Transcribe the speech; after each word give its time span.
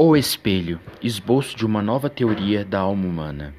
O 0.00 0.16
Espelho 0.16 0.78
esboço 1.02 1.56
de 1.56 1.66
uma 1.66 1.82
nova 1.82 2.08
teoria 2.08 2.64
da 2.64 2.78
alma 2.78 3.04
humana. 3.04 3.52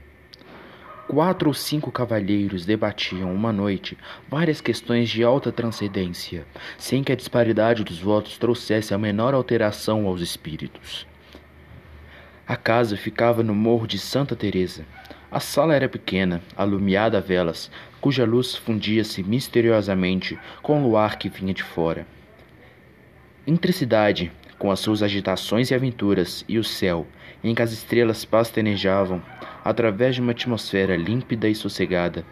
Quatro 1.06 1.50
ou 1.50 1.54
cinco 1.54 1.92
cavalheiros 1.92 2.66
debatiam 2.66 3.36
uma 3.36 3.52
noite 3.52 3.98
várias 4.30 4.62
questões 4.62 5.10
de 5.10 5.22
alta 5.22 5.52
transcendência, 5.52 6.46
sem 6.78 7.04
que 7.04 7.12
a 7.12 7.16
disparidade 7.18 7.84
dos 7.84 8.00
votos 8.00 8.38
trouxesse 8.38 8.94
a 8.94 8.98
menor 8.98 9.34
alteração 9.34 10.08
aos 10.08 10.22
espíritos. 10.22 11.06
A 12.48 12.56
casa 12.56 12.96
ficava 12.96 13.44
no 13.44 13.54
morro 13.54 13.86
de 13.86 14.00
Santa 14.00 14.34
Teresa. 14.34 14.86
A 15.30 15.42
sala 15.42 15.76
era 15.76 15.90
pequena, 15.90 16.42
alumiada 16.56 17.18
a 17.18 17.22
velas, 17.22 17.70
cuja 18.00 18.24
luz 18.24 18.56
fundia-se 18.56 19.22
misteriosamente 19.24 20.40
com 20.62 20.80
o 20.80 20.84
luar 20.88 21.20
que 21.20 21.28
vinha 21.28 21.54
de 21.54 21.64
fora. 21.64 22.08
Entre 23.46 23.74
cidade, 23.74 24.32
com 24.60 24.70
as 24.70 24.82
suas 24.82 25.02
agitações 25.02 25.72
e 25.72 25.74
aventuras, 25.74 26.44
e 26.48 26.60
o 26.60 26.64
céu, 26.64 27.08
em 27.42 27.56
que 27.56 27.62
as 27.62 27.72
estrelas 27.72 28.26
pastenejavam, 28.26 29.22
através 29.64 30.16
de 30.16 30.22
uma 30.22 30.32
atmosfera 30.32 30.98
límpida 30.98 31.48
e 31.48 31.56
sossegada, 31.56 32.26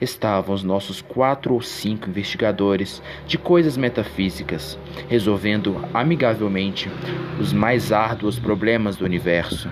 estavam 0.00 0.54
os 0.54 0.62
nossos 0.62 1.02
quatro 1.02 1.52
ou 1.52 1.60
cinco 1.60 2.08
investigadores 2.08 3.02
de 3.26 3.36
coisas 3.36 3.76
metafísicas, 3.76 4.78
resolvendo 5.08 5.76
amigavelmente 5.92 6.90
os 7.38 7.52
mais 7.52 7.92
árduos 7.92 8.38
problemas 8.38 8.96
do 8.96 9.04
universo. 9.04 9.68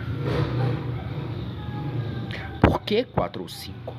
Por 2.60 2.82
que 2.82 3.04
quatro 3.04 3.42
ou 3.42 3.48
cinco? 3.48 3.96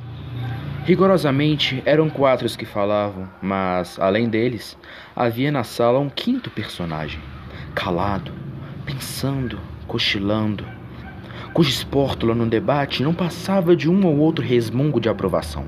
Rigorosamente 0.86 1.82
eram 1.86 2.10
quatro 2.10 2.46
os 2.46 2.56
que 2.56 2.66
falavam, 2.66 3.28
mas, 3.42 3.98
além 4.00 4.28
deles, 4.28 4.78
havia 5.16 5.52
na 5.52 5.64
sala 5.64 5.98
um 5.98 6.10
quinto 6.10 6.52
personagem 6.52 7.22
calado, 7.74 8.32
pensando, 8.86 9.60
cochilando, 9.88 10.66
cuja 11.54 11.70
espórtula 11.70 12.36
no 12.36 12.46
debate 12.46 13.04
não 13.04 13.14
passava 13.14 13.76
de 13.76 13.90
um 13.90 14.06
ou 14.06 14.18
outro 14.18 14.46
resmungo 14.46 15.00
de 15.00 15.10
aprovação. 15.10 15.66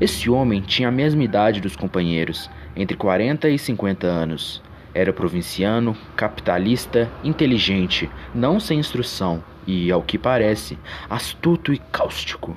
Esse 0.00 0.28
homem 0.28 0.60
tinha 0.60 0.88
a 0.88 0.92
mesma 0.92 1.24
idade 1.24 1.60
dos 1.60 1.74
companheiros, 1.74 2.50
entre 2.74 2.96
40 2.96 3.48
e 3.48 3.58
50 3.58 4.06
anos. 4.06 4.62
Era 4.92 5.12
provinciano, 5.12 5.96
capitalista, 6.14 7.10
inteligente, 7.24 8.10
não 8.34 8.60
sem 8.60 8.78
instrução 8.78 9.42
e, 9.66 9.90
ao 9.90 10.02
que 10.02 10.18
parece, 10.18 10.78
astuto 11.08 11.72
e 11.72 11.78
cáustico. 11.78 12.56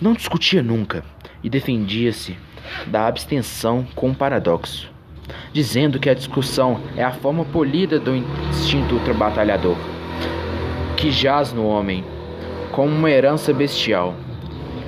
Não 0.00 0.14
discutia 0.14 0.62
nunca 0.62 1.04
e 1.42 1.50
defendia-se 1.50 2.36
da 2.86 3.06
abstenção 3.06 3.86
com 3.94 4.14
paradoxo 4.14 4.91
dizendo 5.52 5.98
que 5.98 6.08
a 6.08 6.14
discussão 6.14 6.80
é 6.96 7.04
a 7.04 7.12
forma 7.12 7.44
polida 7.44 7.98
do 7.98 8.14
instinto 8.14 8.94
ultrabatalhador, 8.94 9.76
que 10.96 11.10
jaz 11.10 11.52
no 11.52 11.66
homem, 11.66 12.04
como 12.70 12.90
uma 12.90 13.10
herança 13.10 13.52
bestial, 13.52 14.14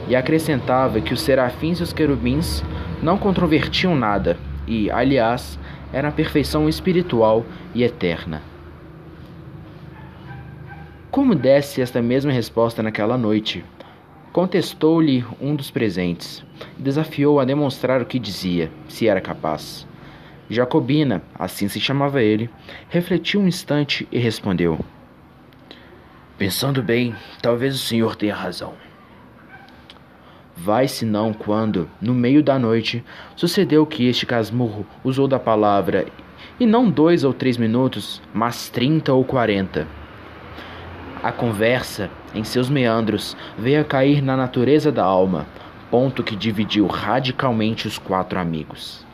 e 0.08 0.16
acrescentava 0.16 1.00
que 1.00 1.12
os 1.12 1.20
serafins 1.20 1.80
e 1.80 1.82
os 1.82 1.92
querubins 1.92 2.62
não 3.02 3.18
controvertiam 3.18 3.94
nada 3.94 4.38
e, 4.66 4.90
aliás, 4.90 5.58
eram 5.92 6.08
a 6.08 6.12
perfeição 6.12 6.68
espiritual 6.68 7.44
e 7.74 7.82
eterna. 7.82 8.42
Como 11.10 11.34
desse 11.34 11.80
esta 11.80 12.02
mesma 12.02 12.32
resposta 12.32 12.82
naquela 12.82 13.16
noite? 13.16 13.64
Contestou-lhe 14.32 15.24
um 15.40 15.54
dos 15.54 15.70
presentes, 15.70 16.44
e 16.76 16.82
desafiou 16.82 17.38
a 17.38 17.44
demonstrar 17.44 18.02
o 18.02 18.04
que 18.04 18.18
dizia, 18.18 18.68
se 18.88 19.06
era 19.06 19.20
capaz. 19.20 19.86
Jacobina, 20.48 21.22
assim 21.38 21.68
se 21.68 21.80
chamava 21.80 22.22
ele, 22.22 22.50
refletiu 22.88 23.40
um 23.40 23.48
instante 23.48 24.06
e 24.12 24.18
respondeu: 24.18 24.78
Pensando 26.36 26.82
bem, 26.82 27.14
talvez 27.40 27.74
o 27.74 27.78
senhor 27.78 28.14
tenha 28.16 28.34
razão. 28.34 28.74
Vai-se 30.56 31.04
não 31.04 31.32
quando, 31.32 31.88
no 32.00 32.14
meio 32.14 32.42
da 32.42 32.58
noite, 32.58 33.02
sucedeu 33.34 33.86
que 33.86 34.06
este 34.06 34.26
casmurro 34.26 34.86
usou 35.02 35.26
da 35.26 35.38
palavra, 35.38 36.06
e 36.60 36.66
não 36.66 36.90
dois 36.90 37.24
ou 37.24 37.32
três 37.32 37.56
minutos, 37.56 38.22
mas 38.32 38.68
trinta 38.68 39.12
ou 39.12 39.24
quarenta. 39.24 39.86
A 41.22 41.32
conversa, 41.32 42.10
em 42.34 42.44
seus 42.44 42.68
meandros, 42.68 43.36
veio 43.58 43.80
a 43.80 43.84
cair 43.84 44.22
na 44.22 44.36
natureza 44.36 44.92
da 44.92 45.02
alma, 45.02 45.46
ponto 45.90 46.22
que 46.22 46.36
dividiu 46.36 46.86
radicalmente 46.86 47.88
os 47.88 47.98
quatro 47.98 48.38
amigos. 48.38 49.04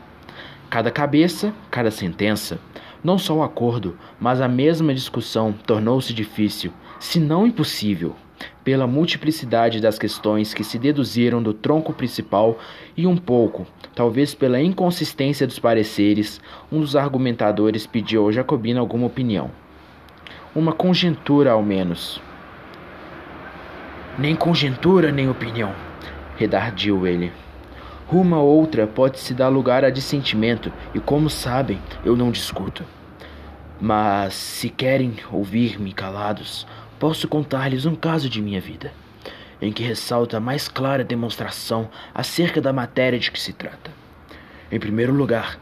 Cada 0.71 0.89
cabeça, 0.89 1.53
cada 1.69 1.91
sentença. 1.91 2.57
Não 3.03 3.17
só 3.17 3.35
o 3.35 3.43
acordo, 3.43 3.97
mas 4.17 4.39
a 4.39 4.47
mesma 4.47 4.93
discussão 4.93 5.51
tornou-se 5.51 6.13
difícil, 6.13 6.71
se 6.97 7.19
não 7.19 7.45
impossível, 7.45 8.15
pela 8.63 8.87
multiplicidade 8.87 9.81
das 9.81 9.99
questões 9.99 10.53
que 10.53 10.63
se 10.63 10.79
deduziram 10.79 11.43
do 11.43 11.53
tronco 11.53 11.91
principal 11.91 12.57
e 12.95 13.05
um 13.05 13.17
pouco, 13.17 13.67
talvez 13.93 14.33
pela 14.33 14.61
inconsistência 14.61 15.45
dos 15.45 15.59
pareceres, 15.59 16.39
um 16.71 16.79
dos 16.79 16.95
argumentadores 16.95 17.85
pediu 17.85 18.23
ao 18.23 18.31
Jacobino 18.31 18.79
alguma 18.79 19.07
opinião. 19.07 19.51
Uma 20.55 20.71
conjectura, 20.71 21.51
ao 21.51 21.61
menos. 21.61 22.21
Nem 24.17 24.37
conjectura, 24.37 25.11
nem 25.11 25.29
opinião, 25.29 25.75
redardiu 26.37 27.05
ele. 27.05 27.29
Uma 28.11 28.41
outra 28.41 28.85
pode-se 28.85 29.33
dar 29.33 29.47
lugar 29.47 29.85
a 29.85 29.89
dissentimento, 29.89 30.69
e 30.93 30.99
como 30.99 31.29
sabem, 31.29 31.79
eu 32.03 32.13
não 32.17 32.29
discuto. 32.29 32.83
Mas 33.79 34.33
se 34.33 34.67
querem 34.67 35.15
ouvir-me 35.31 35.93
calados, 35.93 36.67
posso 36.99 37.25
contar-lhes 37.25 37.85
um 37.85 37.95
caso 37.95 38.29
de 38.29 38.41
minha 38.41 38.59
vida, 38.59 38.91
em 39.61 39.71
que 39.71 39.81
ressalta 39.81 40.35
a 40.35 40.39
mais 40.41 40.67
clara 40.67 41.05
demonstração 41.05 41.89
acerca 42.13 42.59
da 42.59 42.73
matéria 42.73 43.17
de 43.17 43.31
que 43.31 43.39
se 43.39 43.53
trata. 43.53 43.91
Em 44.69 44.77
primeiro 44.77 45.13
lugar, 45.13 45.57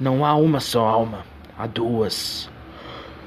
não 0.00 0.26
há 0.26 0.34
uma 0.34 0.58
só 0.58 0.88
alma, 0.88 1.24
há 1.56 1.68
duas. 1.68 2.50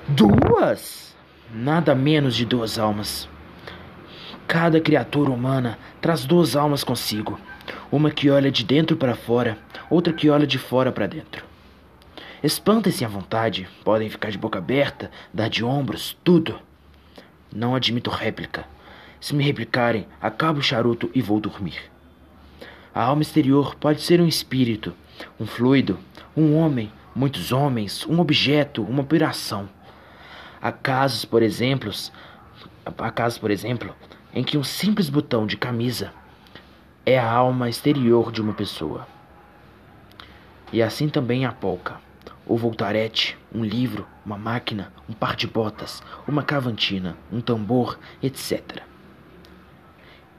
Duas? 0.05 1.15
Nada 1.49 1.95
menos 1.95 2.35
de 2.35 2.45
duas 2.45 2.77
almas. 2.77 3.29
Cada 4.45 4.81
criatura 4.81 5.31
humana 5.31 5.79
traz 6.01 6.25
duas 6.25 6.57
almas 6.57 6.83
consigo 6.83 7.39
uma 7.91 8.11
que 8.11 8.29
olha 8.29 8.51
de 8.51 8.63
dentro 8.63 8.97
para 8.97 9.15
fora, 9.15 9.57
outra 9.89 10.13
que 10.13 10.29
olha 10.29 10.45
de 10.45 10.57
fora 10.57 10.91
para 10.91 11.07
dentro. 11.07 11.43
Espantem-se 12.41 13.03
à 13.03 13.07
vontade, 13.07 13.67
podem 13.83 14.09
ficar 14.09 14.31
de 14.31 14.37
boca 14.37 14.59
aberta, 14.59 15.11
dar 15.33 15.49
de 15.49 15.63
ombros, 15.63 16.17
tudo. 16.23 16.59
Não 17.53 17.75
admito 17.75 18.09
réplica. 18.09 18.65
Se 19.19 19.35
me 19.35 19.43
replicarem, 19.43 20.07
acabo 20.21 20.59
o 20.59 20.63
charuto 20.63 21.11
e 21.13 21.21
vou 21.21 21.39
dormir. 21.39 21.81
A 22.95 23.03
alma 23.03 23.21
exterior 23.21 23.75
pode 23.75 24.01
ser 24.01 24.21
um 24.21 24.27
espírito, 24.27 24.93
um 25.39 25.45
fluido, 25.45 25.99
um 26.35 26.55
homem, 26.55 26.91
muitos 27.13 27.51
homens, 27.51 28.05
um 28.07 28.19
objeto, 28.19 28.83
uma 28.83 29.01
operação. 29.01 29.67
Há 30.61 30.71
casos, 30.71 31.25
por 31.25 31.43
exemplo, 31.43 31.91
há 32.85 33.11
casos, 33.11 33.37
por 33.37 33.51
exemplo, 33.51 33.93
em 34.33 34.43
que 34.43 34.57
um 34.57 34.63
simples 34.63 35.09
botão 35.09 35.45
de 35.45 35.57
camisa 35.57 36.13
é 37.05 37.17
a 37.17 37.31
alma 37.31 37.69
exterior 37.69 38.31
de 38.31 38.41
uma 38.41 38.53
pessoa. 38.53 39.07
E 40.71 40.81
assim 40.81 41.09
também 41.09 41.45
a 41.45 41.51
polca, 41.51 41.95
o 42.45 42.57
voltarete, 42.57 43.37
um 43.53 43.63
livro, 43.63 44.07
uma 44.25 44.37
máquina, 44.37 44.91
um 45.07 45.13
par 45.13 45.35
de 45.35 45.47
botas, 45.47 46.03
uma 46.27 46.43
cavantina, 46.43 47.15
um 47.31 47.41
tambor, 47.41 47.97
etc. 48.21 48.81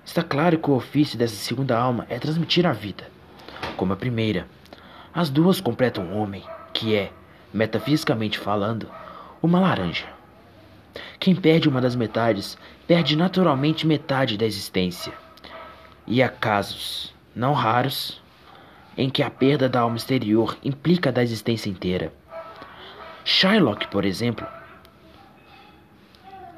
Está 0.05 0.23
claro 0.23 0.59
que 0.59 0.71
o 0.71 0.75
ofício 0.75 1.19
dessa 1.19 1.37
segunda 1.37 1.79
alma 1.79 2.07
é 2.09 2.19
transmitir 2.19 2.67
a 2.67 2.73
vida, 2.73 3.09
como 3.77 3.93
a 3.93 3.97
primeira. 3.97 4.47
As 5.15 5.31
duas 5.31 5.61
completam 5.61 6.05
o 6.05 6.17
homem, 6.17 6.43
que 6.73 6.95
é, 6.95 7.13
metafisicamente 7.53 8.39
falando, 8.39 8.89
uma 9.43 9.61
laranja. 9.61 10.07
Quem 11.19 11.35
perde 11.35 11.69
uma 11.69 11.81
das 11.81 11.95
metades, 11.95 12.59
perde 12.87 13.17
naturalmente 13.17 13.87
metade 13.87 14.37
da 14.37 14.45
existência. 14.45 15.13
E 16.13 16.25
há 16.25 16.29
casos, 16.29 17.15
não 17.37 17.53
raros, 17.53 18.21
em 18.99 19.09
que 19.09 19.23
a 19.23 19.31
perda 19.31 19.69
da 19.69 19.79
alma 19.79 19.97
exterior 19.97 20.59
implica 20.61 21.13
da 21.13 21.23
existência 21.23 21.71
inteira. 21.71 22.13
Shylock, 23.25 23.87
por 23.87 24.05
exemplo, 24.05 24.45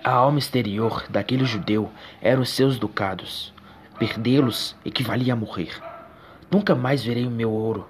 a 0.03 0.11
alma 0.11 0.39
exterior 0.39 1.05
daquele 1.11 1.45
judeu 1.45 1.91
eram 2.23 2.41
os 2.41 2.49
seus 2.49 2.79
ducados. 2.79 3.53
Perdê-los 3.99 4.75
equivalia 4.87 5.35
a 5.35 5.37
morrer. 5.37 5.79
Nunca 6.51 6.75
mais 6.75 7.05
verei 7.05 7.27
o 7.27 7.31
meu 7.31 7.51
ouro, 7.51 7.87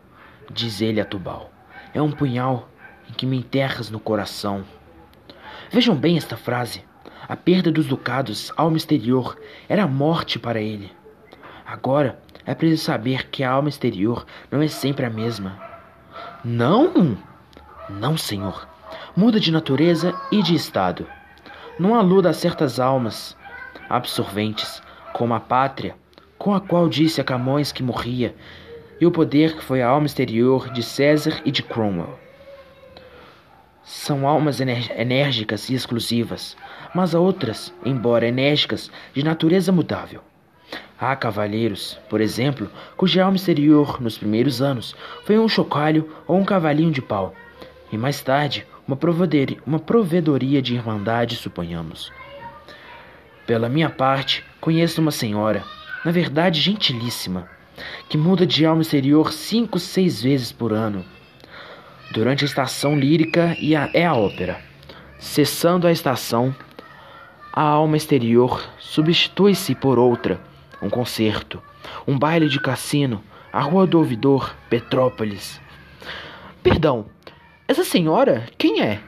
diz 0.50 0.80
ele 0.80 1.00
a 1.00 1.04
Tubal. 1.04 1.52
É 1.94 2.02
um 2.02 2.10
punhal 2.10 2.68
em 3.08 3.12
que 3.12 3.24
me 3.24 3.36
enterras 3.36 3.88
no 3.88 4.00
coração. 4.00 4.64
Vejam 5.70 5.94
bem 5.94 6.16
esta 6.16 6.36
frase. 6.36 6.84
A 7.28 7.36
perda 7.36 7.70
dos 7.70 7.86
ducados, 7.86 8.50
alma 8.56 8.76
exterior, 8.76 9.38
era 9.68 9.84
a 9.84 9.86
morte 9.86 10.40
para 10.40 10.60
ele. 10.60 10.90
Agora 11.72 12.18
é 12.44 12.54
preciso 12.54 12.84
saber 12.84 13.30
que 13.30 13.42
a 13.42 13.50
alma 13.50 13.70
exterior 13.70 14.26
não 14.50 14.60
é 14.60 14.68
sempre 14.68 15.06
a 15.06 15.10
mesma. 15.10 15.58
Não! 16.44 17.16
Não, 17.88 18.14
senhor. 18.14 18.68
muda 19.16 19.40
de 19.40 19.50
natureza 19.50 20.14
e 20.30 20.42
de 20.42 20.54
estado. 20.54 21.06
Não 21.78 21.94
aluda 21.94 22.28
a 22.28 22.34
certas 22.34 22.78
almas 22.78 23.34
absorventes, 23.88 24.82
como 25.14 25.32
a 25.32 25.40
pátria, 25.40 25.96
com 26.36 26.54
a 26.54 26.60
qual 26.60 26.90
disse 26.90 27.22
a 27.22 27.24
Camões 27.24 27.72
que 27.72 27.82
morria, 27.82 28.34
e 29.00 29.06
o 29.06 29.10
poder 29.10 29.56
que 29.56 29.64
foi 29.64 29.80
a 29.80 29.88
alma 29.88 30.04
exterior 30.04 30.70
de 30.70 30.82
César 30.82 31.40
e 31.42 31.50
de 31.50 31.62
Cromwell. 31.62 32.18
São 33.82 34.28
almas 34.28 34.60
enérgicas 34.60 35.70
e 35.70 35.74
exclusivas, 35.74 36.54
mas 36.94 37.14
há 37.14 37.18
outras, 37.18 37.72
embora 37.82 38.28
enérgicas, 38.28 38.90
de 39.14 39.24
natureza 39.24 39.72
mutável. 39.72 40.22
Há 40.98 41.16
cavalheiros, 41.16 41.98
por 42.08 42.20
exemplo, 42.20 42.70
cuja 42.96 43.24
alma 43.24 43.36
exterior, 43.36 44.00
nos 44.00 44.16
primeiros 44.16 44.62
anos, 44.62 44.94
foi 45.24 45.38
um 45.38 45.48
chocalho 45.48 46.08
ou 46.26 46.38
um 46.38 46.44
cavalinho 46.44 46.92
de 46.92 47.02
pau, 47.02 47.34
e 47.90 47.98
mais 47.98 48.22
tarde, 48.22 48.66
uma 48.86 48.98
uma 49.66 49.78
provedoria 49.78 50.62
de 50.62 50.74
irmandade, 50.74 51.36
suponhamos. 51.36 52.12
Pela 53.46 53.68
minha 53.68 53.90
parte, 53.90 54.44
conheço 54.60 55.00
uma 55.00 55.10
senhora, 55.10 55.64
na 56.04 56.10
verdade 56.10 56.60
gentilíssima, 56.60 57.48
que 58.08 58.16
muda 58.16 58.46
de 58.46 58.64
alma 58.64 58.82
exterior 58.82 59.32
cinco, 59.32 59.78
seis 59.78 60.22
vezes 60.22 60.52
por 60.52 60.72
ano. 60.72 61.04
Durante 62.12 62.44
a 62.44 62.46
estação 62.46 62.96
lírica 62.96 63.56
e 63.58 63.74
a, 63.74 63.90
é 63.92 64.06
a 64.06 64.14
ópera. 64.14 64.60
Cessando 65.18 65.86
a 65.86 65.92
estação, 65.92 66.54
a 67.52 67.62
alma 67.62 67.96
exterior 67.96 68.68
substitui-se 68.78 69.74
por 69.74 69.98
outra, 69.98 70.40
um 70.82 70.90
concerto, 70.90 71.62
um 72.06 72.18
baile 72.18 72.48
de 72.48 72.60
cassino, 72.60 73.22
a 73.52 73.60
Rua 73.60 73.86
do 73.86 73.98
Ouvidor, 73.98 74.54
Petrópolis. 74.68 75.60
Perdão, 76.62 77.06
essa 77.68 77.84
senhora 77.84 78.46
quem 78.58 78.82
é? 78.82 79.00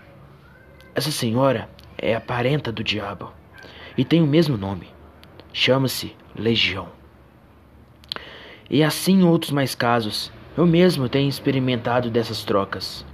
Essa 0.94 1.10
senhora 1.10 1.68
é 1.98 2.14
a 2.14 2.20
parenta 2.20 2.70
do 2.70 2.84
diabo 2.84 3.32
e 3.98 4.04
tem 4.04 4.22
o 4.22 4.26
mesmo 4.26 4.56
nome. 4.56 4.88
Chama-se 5.52 6.14
Legião. 6.36 6.88
E 8.70 8.82
assim 8.82 9.22
outros 9.22 9.50
mais 9.50 9.74
casos. 9.74 10.32
Eu 10.56 10.66
mesmo 10.66 11.08
tenho 11.08 11.28
experimentado 11.28 12.10
dessas 12.10 12.44
trocas. 12.44 13.04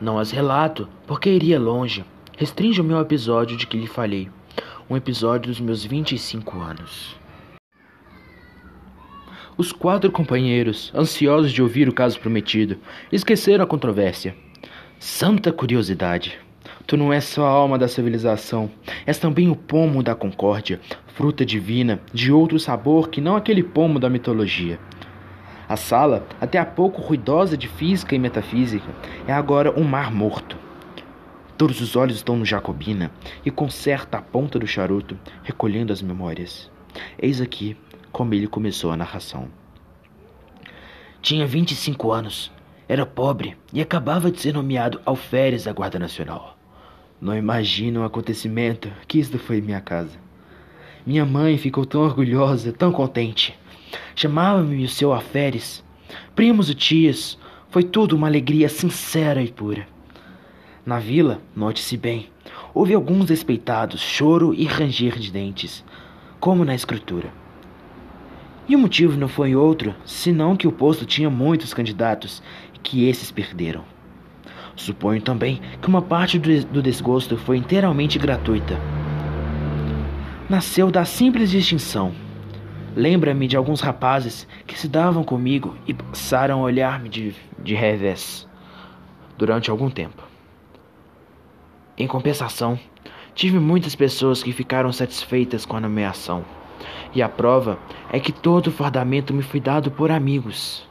Não 0.00 0.18
as 0.18 0.30
relato 0.30 0.88
porque 1.06 1.28
iria 1.28 1.58
longe. 1.58 2.04
Restringe 2.36 2.80
o 2.80 2.84
meu 2.84 3.00
episódio 3.00 3.56
de 3.56 3.66
que 3.66 3.76
lhe 3.76 3.86
falei. 3.86 4.30
Um 4.88 4.96
episódio 4.96 5.50
dos 5.50 5.60
meus 5.60 5.84
25 5.84 6.58
anos. 6.60 7.19
Os 9.56 9.72
quatro 9.72 10.10
companheiros, 10.10 10.92
ansiosos 10.94 11.52
de 11.52 11.62
ouvir 11.62 11.88
o 11.88 11.92
caso 11.92 12.18
prometido, 12.18 12.78
esqueceram 13.12 13.64
a 13.64 13.66
controvérsia. 13.66 14.34
Santa 14.98 15.52
curiosidade! 15.52 16.38
Tu 16.86 16.96
não 16.96 17.12
és 17.12 17.24
só 17.24 17.46
a 17.46 17.50
alma 17.50 17.78
da 17.78 17.88
civilização, 17.88 18.70
és 19.06 19.18
também 19.18 19.48
o 19.48 19.56
pomo 19.56 20.02
da 20.02 20.14
concórdia, 20.14 20.80
fruta 21.14 21.44
divina, 21.44 22.00
de 22.12 22.32
outro 22.32 22.58
sabor 22.58 23.08
que 23.08 23.20
não 23.20 23.36
aquele 23.36 23.62
pomo 23.62 23.98
da 23.98 24.10
mitologia. 24.10 24.78
A 25.68 25.76
sala, 25.76 26.26
até 26.40 26.58
há 26.58 26.64
pouco 26.64 27.00
ruidosa 27.00 27.56
de 27.56 27.68
física 27.68 28.14
e 28.14 28.18
metafísica, 28.18 28.90
é 29.26 29.32
agora 29.32 29.78
um 29.78 29.84
mar 29.84 30.10
morto. 30.10 30.56
Todos 31.56 31.80
os 31.80 31.94
olhos 31.94 32.16
estão 32.16 32.36
no 32.36 32.44
Jacobina 32.44 33.10
e 33.44 33.50
conserta 33.50 34.18
a 34.18 34.22
ponta 34.22 34.58
do 34.58 34.66
charuto, 34.66 35.16
recolhendo 35.44 35.92
as 35.92 36.02
memórias. 36.02 36.70
Eis 37.20 37.40
aqui 37.40 37.76
como 38.12 38.34
ele 38.34 38.46
começou 38.46 38.90
a 38.90 38.96
narração. 38.96 39.48
Tinha 41.22 41.46
25 41.46 42.12
anos, 42.12 42.50
era 42.88 43.04
pobre 43.06 43.56
e 43.72 43.80
acabava 43.80 44.30
de 44.30 44.40
ser 44.40 44.54
nomeado 44.54 45.00
alferes 45.04 45.64
da 45.64 45.72
Guarda 45.72 45.98
Nacional. 45.98 46.56
Não 47.20 47.36
imagino 47.36 48.00
o 48.00 48.04
acontecimento 48.04 48.90
que 49.06 49.18
isto 49.18 49.38
foi 49.38 49.60
minha 49.60 49.80
casa. 49.80 50.18
Minha 51.06 51.24
mãe 51.24 51.58
ficou 51.58 51.84
tão 51.84 52.00
orgulhosa, 52.00 52.72
tão 52.72 52.90
contente. 52.90 53.58
Chamava-me 54.14 54.84
o 54.84 54.88
seu 54.88 55.12
alferes. 55.12 55.84
Primos 56.34 56.70
e 56.70 56.74
tias, 56.74 57.38
foi 57.68 57.84
tudo 57.84 58.16
uma 58.16 58.26
alegria 58.26 58.68
sincera 58.68 59.42
e 59.42 59.52
pura. 59.52 59.86
Na 60.84 60.98
vila, 60.98 61.40
note-se 61.54 61.96
bem, 61.96 62.28
houve 62.74 62.94
alguns 62.94 63.26
despeitados, 63.26 64.00
choro 64.00 64.52
e 64.54 64.64
ranger 64.64 65.18
de 65.18 65.30
dentes, 65.30 65.84
como 66.40 66.64
na 66.64 66.74
escritura. 66.74 67.39
E 68.70 68.76
o 68.76 68.78
motivo 68.78 69.18
não 69.18 69.26
foi 69.26 69.56
outro, 69.56 69.96
senão 70.04 70.54
que 70.54 70.68
o 70.68 70.70
posto 70.70 71.04
tinha 71.04 71.28
muitos 71.28 71.74
candidatos 71.74 72.40
e 72.72 72.78
que 72.78 73.08
esses 73.08 73.32
perderam. 73.32 73.82
Suponho 74.76 75.20
também 75.20 75.60
que 75.82 75.88
uma 75.88 76.00
parte 76.00 76.38
do 76.38 76.80
desgosto 76.80 77.36
foi 77.36 77.56
inteiramente 77.56 78.16
gratuita. 78.16 78.78
Nasceu 80.48 80.88
da 80.88 81.04
simples 81.04 81.50
distinção. 81.50 82.14
Lembra-me 82.94 83.48
de 83.48 83.56
alguns 83.56 83.80
rapazes 83.80 84.46
que 84.68 84.78
se 84.78 84.86
davam 84.86 85.24
comigo 85.24 85.76
e 85.84 85.92
passaram 85.92 86.60
a 86.60 86.62
olhar-me 86.62 87.08
de, 87.08 87.34
de 87.58 87.74
revés 87.74 88.48
durante 89.36 89.68
algum 89.68 89.90
tempo. 89.90 90.22
Em 91.98 92.06
compensação, 92.06 92.78
tive 93.34 93.58
muitas 93.58 93.96
pessoas 93.96 94.44
que 94.44 94.52
ficaram 94.52 94.92
satisfeitas 94.92 95.66
com 95.66 95.76
a 95.76 95.80
nomeação. 95.80 96.59
E 97.12 97.22
a 97.22 97.28
prova 97.28 97.78
é 98.12 98.20
que 98.20 98.32
todo 98.32 98.68
o 98.68 98.72
fardamento 98.72 99.34
me 99.34 99.42
foi 99.42 99.58
dado 99.58 99.90
por 99.90 100.10
amigos. 100.10 100.88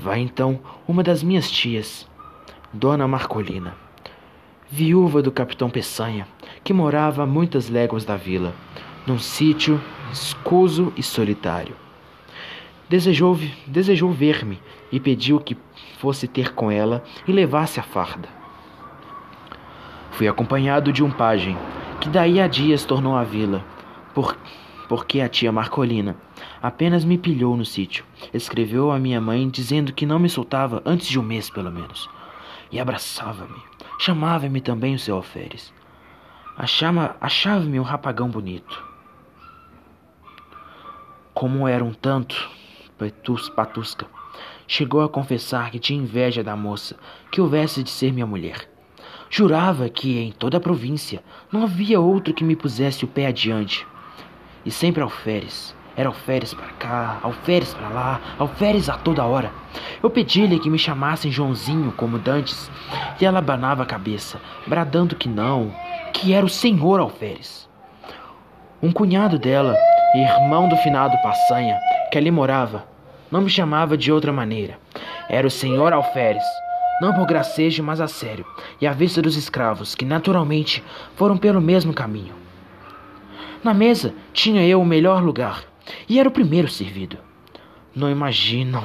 Vai 0.00 0.20
então 0.20 0.60
uma 0.86 1.02
das 1.02 1.22
minhas 1.22 1.50
tias, 1.50 2.08
Dona 2.72 3.08
Marcolina, 3.08 3.74
viúva 4.70 5.20
do 5.20 5.32
capitão 5.32 5.68
Peçanha, 5.68 6.28
que 6.62 6.72
morava 6.72 7.24
a 7.24 7.26
muitas 7.26 7.68
léguas 7.68 8.04
da 8.04 8.16
vila, 8.16 8.54
num 9.06 9.18
sítio 9.18 9.80
escuso 10.12 10.92
e 10.96 11.02
solitário. 11.02 11.74
Desejou, 12.88 13.38
desejou 13.66 14.12
ver-me 14.12 14.60
e 14.92 15.00
pediu 15.00 15.40
que 15.40 15.56
fosse 15.98 16.28
ter 16.28 16.54
com 16.54 16.70
ela 16.70 17.02
e 17.26 17.32
levasse 17.32 17.80
a 17.80 17.82
farda. 17.82 18.28
Fui 20.12 20.28
acompanhado 20.28 20.92
de 20.92 21.02
um 21.02 21.10
pajem, 21.10 21.56
que 22.00 22.08
daí 22.08 22.40
a 22.40 22.46
dias 22.46 22.84
tornou 22.84 23.16
a 23.16 23.24
vila, 23.24 23.64
por 24.14 24.36
porque 24.88 25.20
a 25.20 25.28
tia 25.28 25.52
Marcolina 25.52 26.16
apenas 26.62 27.04
me 27.04 27.18
pilhou 27.18 27.56
no 27.56 27.64
sítio. 27.64 28.04
Escreveu 28.32 28.90
a 28.90 28.98
minha 28.98 29.20
mãe 29.20 29.48
dizendo 29.48 29.92
que 29.92 30.06
não 30.06 30.18
me 30.18 30.28
soltava 30.28 30.82
antes 30.84 31.06
de 31.06 31.20
um 31.20 31.22
mês, 31.22 31.50
pelo 31.50 31.70
menos. 31.70 32.08
E 32.72 32.80
abraçava-me. 32.80 33.60
Chamava-me 33.98 34.60
também 34.60 34.94
o 34.94 34.98
seu 34.98 35.16
alferes. 35.16 35.72
Achava-me 36.56 37.78
um 37.78 37.84
rapagão 37.84 38.28
bonito. 38.28 38.82
Como 41.34 41.68
era 41.68 41.84
um 41.84 41.92
tanto 41.92 42.50
petus, 42.98 43.48
patusca, 43.50 44.06
chegou 44.66 45.02
a 45.02 45.08
confessar 45.08 45.70
que 45.70 45.78
tinha 45.78 46.02
inveja 46.02 46.42
da 46.42 46.56
moça 46.56 46.96
que 47.30 47.40
houvesse 47.40 47.82
de 47.82 47.90
ser 47.90 48.12
minha 48.12 48.26
mulher. 48.26 48.68
Jurava 49.30 49.88
que 49.88 50.18
em 50.18 50.32
toda 50.32 50.56
a 50.56 50.60
província 50.60 51.22
não 51.52 51.62
havia 51.62 52.00
outro 52.00 52.34
que 52.34 52.42
me 52.42 52.56
pusesse 52.56 53.04
o 53.04 53.08
pé 53.08 53.26
adiante 53.26 53.86
e 54.68 54.70
sempre 54.70 55.02
alferes. 55.02 55.74
Era 55.96 56.10
alferes 56.10 56.52
para 56.52 56.68
cá, 56.78 57.18
alferes 57.22 57.72
para 57.72 57.88
lá, 57.88 58.20
alferes 58.38 58.90
a 58.90 58.98
toda 58.98 59.24
hora. 59.24 59.50
Eu 60.02 60.10
pedi-lhe 60.10 60.60
que 60.60 60.68
me 60.68 60.78
chamassem 60.78 61.32
Joãozinho, 61.32 61.90
como 61.92 62.18
dantes, 62.18 62.70
e 63.18 63.24
ela 63.24 63.38
abanava 63.38 63.82
a 63.82 63.86
cabeça, 63.86 64.38
bradando 64.66 65.16
que 65.16 65.26
não, 65.26 65.72
que 66.12 66.34
era 66.34 66.44
o 66.44 66.50
senhor 66.50 67.00
alferes. 67.00 67.66
Um 68.82 68.92
cunhado 68.92 69.38
dela, 69.38 69.74
irmão 70.14 70.68
do 70.68 70.76
finado 70.76 71.16
Passanha, 71.22 71.78
que 72.12 72.18
ali 72.18 72.30
morava, 72.30 72.86
não 73.30 73.40
me 73.40 73.48
chamava 73.48 73.96
de 73.96 74.12
outra 74.12 74.32
maneira. 74.32 74.78
Era 75.30 75.46
o 75.46 75.50
senhor 75.50 75.94
alferes, 75.94 76.44
não 77.00 77.14
por 77.14 77.26
gracejo, 77.26 77.82
mas 77.82 78.02
a 78.02 78.06
sério, 78.06 78.44
e 78.82 78.86
à 78.86 78.92
vista 78.92 79.22
dos 79.22 79.34
escravos, 79.34 79.94
que 79.94 80.04
naturalmente 80.04 80.84
foram 81.16 81.38
pelo 81.38 81.60
mesmo 81.60 81.94
caminho. 81.94 82.47
Na 83.62 83.74
mesa 83.74 84.14
tinha 84.32 84.64
eu 84.64 84.80
o 84.80 84.86
melhor 84.86 85.22
lugar 85.22 85.64
e 86.08 86.20
era 86.20 86.28
o 86.28 86.32
primeiro 86.32 86.68
servido. 86.68 87.18
Não 87.94 88.08
imaginam. 88.08 88.84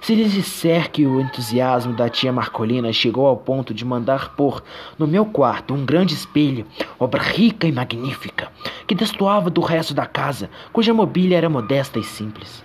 Se 0.00 0.14
lhes 0.14 0.32
disser 0.32 0.90
que 0.90 1.06
o 1.06 1.20
entusiasmo 1.20 1.92
da 1.92 2.08
tia 2.08 2.32
Marcolina 2.32 2.90
chegou 2.90 3.26
ao 3.26 3.36
ponto 3.36 3.74
de 3.74 3.84
mandar 3.84 4.34
pôr 4.34 4.62
no 4.98 5.06
meu 5.06 5.26
quarto 5.26 5.74
um 5.74 5.84
grande 5.84 6.14
espelho, 6.14 6.64
obra 6.98 7.20
rica 7.20 7.66
e 7.66 7.72
magnífica, 7.72 8.50
que 8.86 8.94
destoava 8.94 9.50
do 9.50 9.60
resto 9.60 9.92
da 9.92 10.06
casa, 10.06 10.48
cuja 10.72 10.94
mobília 10.94 11.36
era 11.36 11.50
modesta 11.50 11.98
e 11.98 12.02
simples. 12.02 12.64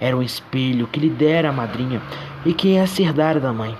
Era 0.00 0.16
um 0.16 0.22
espelho 0.22 0.88
que 0.88 0.98
lhe 0.98 1.08
dera 1.08 1.50
a 1.50 1.52
madrinha 1.52 2.02
e 2.44 2.52
que 2.52 2.68
ia 2.68 2.86
ser 2.88 3.12
dada 3.12 3.38
da 3.38 3.52
mãe, 3.52 3.76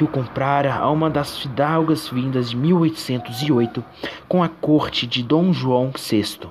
que 0.00 0.04
o 0.04 0.08
comprara 0.08 0.76
a 0.76 0.90
uma 0.90 1.10
das 1.10 1.36
fidalgas 1.36 2.08
vindas 2.08 2.48
de 2.48 2.56
1808 2.56 3.84
com 4.26 4.42
a 4.42 4.48
corte 4.48 5.06
de 5.06 5.22
Dom 5.22 5.52
João 5.52 5.92
VI. 5.94 6.48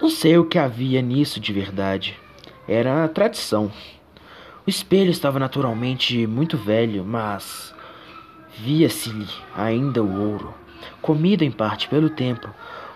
Não 0.00 0.08
sei 0.08 0.38
o 0.38 0.46
que 0.46 0.58
havia 0.58 1.02
nisso 1.02 1.38
de 1.38 1.52
verdade. 1.52 2.18
Era 2.66 3.04
a 3.04 3.08
tradição. 3.08 3.70
O 4.66 4.70
espelho 4.70 5.10
estava 5.10 5.38
naturalmente 5.38 6.26
muito 6.26 6.56
velho, 6.56 7.04
mas 7.04 7.74
Via-se-lhe 8.56 9.28
ainda 9.54 10.02
o 10.02 10.30
ouro, 10.32 10.54
comido 11.02 11.44
em 11.44 11.50
parte 11.50 11.88
pelo 11.88 12.08
tempo, 12.08 12.48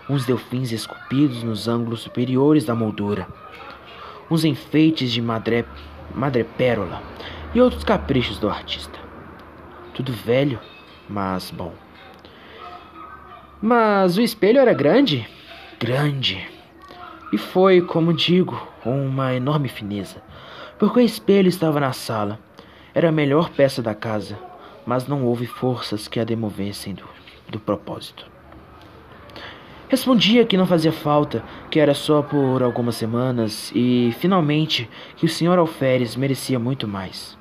uns 0.09 0.25
delfins 0.25 0.71
esculpidos 0.71 1.43
nos 1.43 1.67
ângulos 1.67 2.01
superiores 2.01 2.65
da 2.65 2.75
moldura, 2.75 3.27
uns 4.29 4.43
enfeites 4.43 5.11
de 5.11 5.21
madre, 5.21 5.65
madrepérola 6.13 7.01
e 7.55 7.61
outros 7.61 7.85
caprichos 7.85 8.37
do 8.37 8.49
artista. 8.49 8.99
Tudo 9.93 10.11
velho, 10.11 10.59
mas 11.09 11.49
bom. 11.49 11.73
Mas 13.61 14.17
o 14.17 14.21
espelho 14.21 14.59
era 14.59 14.73
grande? 14.73 15.25
Grande. 15.79 16.45
E 17.31 17.37
foi, 17.37 17.81
como 17.81 18.13
digo, 18.13 18.61
uma 18.85 19.33
enorme 19.33 19.69
fineza, 19.69 20.21
porque 20.77 20.99
o 20.99 21.03
espelho 21.03 21.47
estava 21.47 21.79
na 21.79 21.93
sala. 21.93 22.39
Era 22.93 23.09
a 23.09 23.11
melhor 23.11 23.49
peça 23.49 23.81
da 23.81 23.95
casa, 23.95 24.37
mas 24.85 25.07
não 25.07 25.25
houve 25.25 25.45
forças 25.45 26.07
que 26.07 26.19
a 26.19 26.23
demovessem 26.25 26.93
do, 26.93 27.05
do 27.49 27.59
propósito. 27.59 28.25
Respondia 29.87 30.45
que 30.45 30.57
não 30.57 30.65
fazia 30.65 30.91
falta, 30.91 31.43
que 31.69 31.79
era 31.79 31.93
só 31.93 32.21
por 32.21 32.61
algumas 32.61 32.95
semanas 32.95 33.71
e, 33.73 34.13
finalmente, 34.19 34.89
que 35.15 35.25
o 35.25 35.29
Sr. 35.29 35.59
Alferes 35.59 36.15
merecia 36.15 36.59
muito 36.59 36.87
mais. 36.87 37.37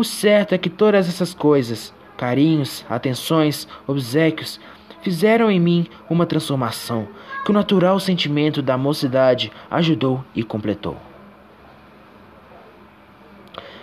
O 0.00 0.04
certo 0.04 0.54
é 0.54 0.56
que 0.56 0.70
todas 0.70 1.06
essas 1.10 1.34
coisas, 1.34 1.92
carinhos, 2.16 2.86
atenções, 2.88 3.68
obsequios, 3.86 4.58
fizeram 5.02 5.50
em 5.50 5.60
mim 5.60 5.86
uma 6.08 6.24
transformação 6.24 7.06
que 7.44 7.50
o 7.50 7.52
natural 7.52 8.00
sentimento 8.00 8.62
da 8.62 8.78
mocidade 8.78 9.52
ajudou 9.70 10.24
e 10.34 10.42
completou. 10.42 10.96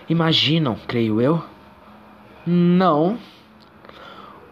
Imaginam, 0.09 0.75
creio 0.87 1.21
eu? 1.21 1.43
Não. 2.47 3.19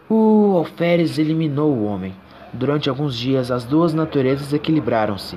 O 0.08 0.54
alferes 0.58 1.18
eliminou 1.18 1.74
o 1.74 1.84
homem. 1.84 2.14
Durante 2.52 2.88
alguns 2.88 3.16
dias 3.16 3.50
as 3.50 3.64
duas 3.64 3.92
naturezas 3.92 4.52
equilibraram-se, 4.52 5.36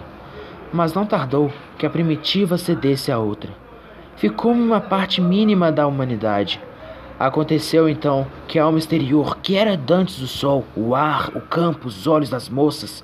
mas 0.72 0.94
não 0.94 1.08
tardou 1.08 1.52
que 1.76 1.88
a 1.88 1.90
primitiva 1.90 2.56
cedesse 2.56 3.12
à 3.12 3.18
outra. 3.18 3.68
Ficou 4.20 4.52
uma 4.52 4.82
parte 4.82 5.22
mínima 5.22 5.72
da 5.72 5.88
humanidade. 5.88 6.62
Aconteceu 7.18 7.88
então 7.88 8.28
que 8.50 8.60
a 8.60 8.66
alma 8.66 8.78
exterior, 8.78 9.38
que 9.38 9.56
era 9.56 9.78
dantes 9.78 10.20
o 10.20 10.28
sol, 10.28 10.66
o 10.76 10.94
ar, 10.94 11.30
o 11.38 11.40
campo, 11.40 11.88
os 11.88 12.06
olhos 12.06 12.30
das 12.30 12.50
moças, 12.50 13.02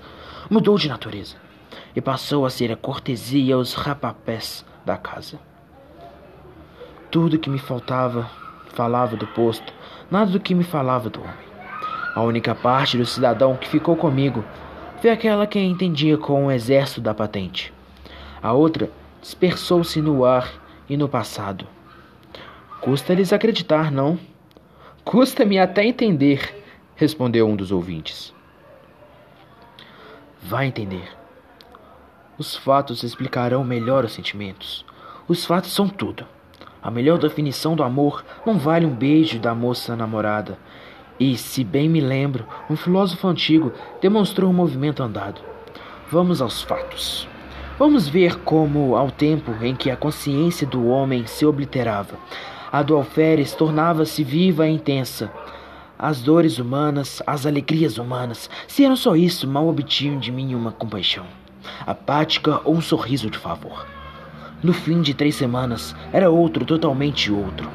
mudou 0.50 0.78
de 0.78 0.90
natureza 0.90 1.38
e 1.96 2.02
passou 2.02 2.46
a 2.46 2.50
ser 2.50 2.70
a 2.70 2.76
cortesia 2.76 3.54
e 3.54 3.56
os 3.56 3.74
rapapés 3.74 4.66
da 4.86 4.98
casa. 4.98 5.40
Tudo 7.10 7.40
que 7.40 7.50
me 7.50 7.60
faltava 7.60 8.30
falava 8.74 9.16
do 9.16 9.26
posto, 9.28 9.72
nada 10.12 10.32
do 10.32 10.40
que 10.42 10.54
me 10.54 10.66
falava 10.66 11.10
do 11.10 11.22
homem. 11.22 11.46
A 12.14 12.22
única 12.24 12.54
parte 12.54 12.98
do 12.98 13.06
cidadão 13.06 13.56
que 13.56 13.70
ficou 13.70 13.96
comigo 13.96 14.44
foi 15.00 15.12
aquela 15.12 15.48
que 15.48 15.60
entendia 15.60 16.18
com 16.18 16.48
o 16.48 16.52
exército 16.52 17.00
da 17.00 17.14
patente. 17.14 17.74
A 18.44 18.52
outra 18.52 18.92
dispersou-se 19.22 20.02
no 20.02 20.26
ar 20.26 20.65
e 20.90 20.96
no 20.96 21.10
passado. 21.10 21.68
Custa-lhes 22.82 23.34
acreditar, 23.34 23.92
não? 23.92 24.20
Custa-me 25.04 25.60
até 25.60 25.84
entender, 25.86 26.64
respondeu 26.96 27.48
um 27.48 27.56
dos 27.56 27.72
ouvintes. 27.72 28.34
Vai 30.42 30.68
entender. 30.68 31.08
Os 32.38 32.56
fatos 32.56 33.04
explicarão 33.04 33.64
melhor 33.64 34.04
os 34.04 34.14
sentimentos. 34.14 34.86
Os 35.28 35.46
fatos 35.46 35.74
são 35.74 35.88
tudo. 35.88 36.26
A 36.82 36.92
melhor 36.92 37.18
definição 37.18 37.76
do 37.76 37.82
amor 37.82 38.24
não 38.46 38.60
vale 38.60 38.86
um 38.86 38.94
beijo 38.94 39.40
da 39.40 39.56
moça 39.56 39.96
namorada. 39.96 40.60
E, 41.20 41.36
se 41.38 41.64
bem 41.64 41.90
me 41.90 42.02
lembro, 42.02 42.46
um 42.70 42.76
filósofo 42.76 43.28
antigo 43.28 43.74
demonstrou 44.02 44.52
um 44.52 44.54
movimento 44.54 45.02
andado. 45.02 45.42
Vamos 46.12 46.42
aos 46.42 46.62
fatos. 46.62 47.28
Vamos 47.78 48.08
ver 48.08 48.40
como, 48.40 48.96
ao 48.96 49.12
tempo 49.12 49.52
em 49.62 49.76
que 49.76 49.92
a 49.92 49.98
consciência 49.98 50.66
do 50.66 50.88
homem 50.88 51.28
se 51.28 51.46
obliterava, 51.46 52.18
a 52.72 52.82
do 52.82 52.96
alferes 52.96 53.54
tornava-se 53.54 54.24
viva 54.24 54.66
e 54.66 54.72
intensa. 54.72 55.30
As 56.00 56.22
dores 56.22 56.58
humanas, 56.58 57.22
as 57.28 57.46
alegrias 57.46 57.98
humanas, 57.98 58.50
se 58.66 58.86
eram 58.86 58.96
só 58.96 59.14
isso, 59.14 59.46
mal 59.46 59.68
obtinham 59.68 60.18
de 60.18 60.32
mim 60.32 60.56
uma 60.56 60.72
compaixão, 60.72 61.26
apática 61.86 62.62
ou 62.64 62.76
um 62.76 62.82
sorriso 62.82 63.30
de 63.30 63.38
favor. 63.38 63.86
No 64.64 64.72
fim 64.72 65.02
de 65.02 65.14
três 65.14 65.36
semanas, 65.36 65.94
era 66.14 66.30
outro, 66.30 66.64
totalmente 66.64 67.30
outro. 67.30 67.70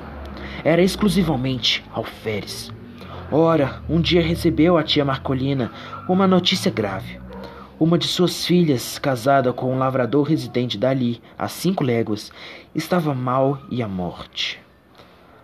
Era 0.64 0.80
exclusivamente 0.80 1.84
alferes. 1.92 2.72
Ora, 3.30 3.82
um 3.86 4.00
dia 4.00 4.22
recebeu 4.22 4.78
a 4.78 4.82
tia 4.82 5.04
Marcolina 5.04 5.70
uma 6.08 6.26
notícia 6.26 6.70
grave. 6.70 7.19
Uma 7.80 7.96
de 7.96 8.06
suas 8.06 8.44
filhas, 8.44 8.98
casada 8.98 9.54
com 9.54 9.72
um 9.72 9.78
lavrador 9.78 10.24
residente 10.24 10.76
dali, 10.76 11.18
a 11.38 11.48
cinco 11.48 11.82
léguas, 11.82 12.30
estava 12.74 13.14
mal 13.14 13.58
e 13.70 13.82
à 13.82 13.88
morte. 13.88 14.60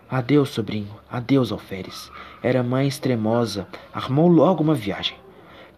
Adeus, 0.06 0.50
sobrinho, 0.50 0.94
adeus, 1.10 1.50
alferes. 1.50 2.12
Era 2.42 2.62
mãe 2.62 2.86
extremosa, 2.86 3.66
armou 3.90 4.28
logo 4.28 4.62
uma 4.62 4.74
viagem. 4.74 5.16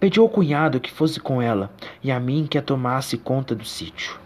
Pediu 0.01 0.25
ao 0.25 0.29
cunhado 0.29 0.81
que 0.81 0.91
fosse 0.91 1.21
com 1.21 1.41
ela 1.41 1.71
e 2.03 2.11
a 2.11 2.19
mim 2.19 2.45
que 2.45 2.59
a 2.59 2.63
tomasse 2.63 3.17
conta 3.17 3.55
do 3.55 3.65
sítio. 3.65 4.19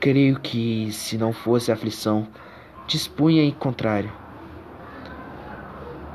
Creio 0.00 0.40
que, 0.40 0.90
se 0.90 1.16
não 1.16 1.32
fosse 1.32 1.70
aflição, 1.70 2.26
dispunha 2.84 3.44
em 3.44 3.52
contrário. 3.52 4.10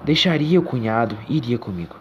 Deixaria 0.03 0.59
o 0.59 0.63
cunhado 0.63 1.17
e 1.29 1.37
iria 1.37 1.57
comigo. 1.57 1.95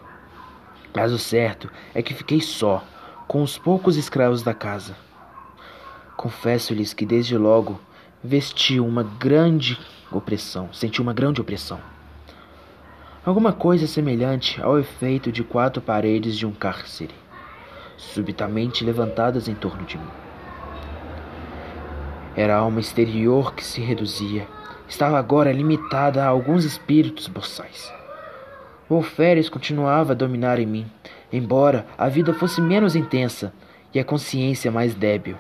Mas 0.93 1.13
o 1.13 1.19
certo 1.19 1.71
é 1.95 2.03
que 2.03 2.13
fiquei 2.13 2.41
só, 2.41 2.83
com 3.29 3.43
os 3.43 3.59
poucos 3.59 3.99
escravos 3.99 4.43
da 4.43 4.55
casa. 4.55 4.97
Confesso-lhes 6.17 6.95
que 6.95 7.05
desde 7.05 7.37
logo 7.37 7.79
vesti 8.25 8.81
uma 8.81 9.03
grande 9.03 9.79
opressão, 10.11 10.73
senti 10.73 11.03
uma 11.03 11.13
grande 11.13 11.39
opressão. 11.39 11.79
Alguma 13.25 13.53
coisa 13.53 13.87
semelhante 13.87 14.61
ao 14.63 14.79
efeito 14.79 15.31
de 15.31 15.45
quatro 15.45 15.83
paredes 15.83 16.39
de 16.39 16.47
um 16.47 16.53
cárcere, 16.53 17.15
subitamente 17.99 18.83
levantadas 18.83 19.47
em 19.47 19.55
torno 19.55 19.85
de 19.85 19.99
mim. 19.99 20.09
Era 22.35 22.57
a 22.57 22.61
alma 22.61 22.81
exterior 22.81 23.55
que 23.55 23.65
se 23.65 23.83
reduzia. 23.83 24.49
Estava 24.89 25.19
agora 25.19 25.53
limitada 25.53 26.25
a 26.25 26.29
alguns 26.29 26.65
espíritos 26.65 27.27
boçais. 27.27 27.98
O 28.89 28.95
alferes 28.95 29.49
continuava 29.49 30.13
a 30.13 30.17
dominar 30.17 30.59
em 30.59 30.67
mim, 30.67 30.87
embora 31.33 31.87
a 31.97 32.09
vida 32.09 32.33
fosse 32.33 32.61
menos 32.61 32.97
intensa 32.97 33.53
e 33.93 34.01
a 34.01 34.05
consciência 34.05 34.71
mais 34.71 34.95
débil. 34.95 35.37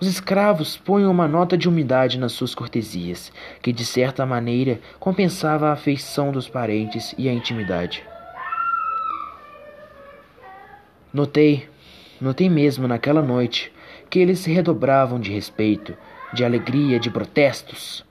Os 0.00 0.06
escravos 0.06 0.76
punham 0.76 1.10
uma 1.10 1.28
nota 1.28 1.56
de 1.56 1.68
umidade 1.68 2.18
nas 2.18 2.32
suas 2.32 2.54
cortesias, 2.54 3.32
que 3.60 3.72
de 3.72 3.84
certa 3.84 4.26
maneira 4.26 4.80
compensava 4.98 5.68
a 5.68 5.72
afeição 5.72 6.32
dos 6.32 6.48
parentes 6.48 7.14
e 7.16 7.28
a 7.28 7.32
intimidade. 7.32 8.04
Notei, 11.12 11.68
notei 12.20 12.48
mesmo 12.48 12.88
naquela 12.88 13.22
noite, 13.22 13.72
que 14.08 14.18
eles 14.18 14.38
se 14.40 14.52
redobravam 14.52 15.20
de 15.20 15.30
respeito, 15.32 15.96
de 16.32 16.44
alegria, 16.44 16.98
de 16.98 17.10
protestos. 17.10 18.04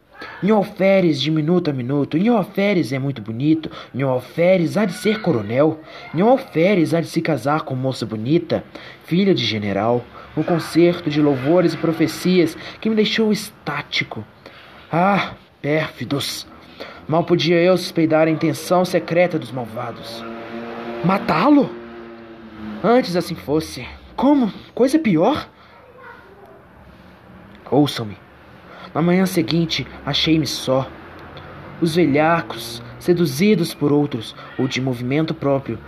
Nhô 0.44 0.56
Alferes 0.56 1.22
de 1.22 1.30
minuto 1.30 1.70
a 1.70 1.74
minuto, 1.74 2.18
Nhô 2.18 2.36
Alferes 2.36 2.92
é 2.92 3.00
muito 3.00 3.22
bonito, 3.22 3.70
Nhô 3.94 4.10
Alferes 4.10 4.78
há 4.78 4.86
de 4.86 4.94
ser 4.94 5.22
coronel, 5.22 5.80
Nhô 6.14 6.30
Alferes 6.30 6.94
há 6.94 7.02
de 7.02 7.08
se 7.08 7.22
casar 7.22 7.62
com 7.62 7.76
moça 7.76 8.06
bonita, 8.06 8.64
filha 9.06 9.34
de 9.34 9.46
general, 9.46 10.04
um 10.36 10.44
concerto 10.44 11.10
de 11.10 11.22
louvores 11.22 11.74
e 11.74 11.78
profecias 11.78 12.58
que 12.80 12.90
me 12.90 12.96
deixou 12.96 13.32
estático. 13.32 14.26
Ah, 14.92 15.34
pérfidos! 15.62 16.48
Mal 17.08 17.24
podia 17.24 17.62
eu 17.62 17.78
suspeitar 17.78 18.28
a 18.28 18.32
intenção 18.32 18.86
secreta 18.86 19.38
dos 19.38 19.52
malvados. 19.52 20.24
Matá-lo? 21.04 21.70
Antes 22.84 23.16
assim 23.16 23.36
fosse. 23.36 23.86
Como? 24.16 24.52
Coisa 24.74 24.98
pior? 24.98 25.50
Ouçam-me. 27.70 28.18
Na 28.94 29.02
manhã 29.02 29.26
seguinte, 29.26 29.88
achei-me 30.06 30.46
só. 30.46 30.90
Os 31.80 31.96
velhacos, 31.96 32.84
seduzidos 33.00 33.74
por 33.74 33.92
outros 33.92 34.36
ou 34.58 34.68
de 34.68 34.82
movimento 34.82 35.34
próprio, 35.34 35.80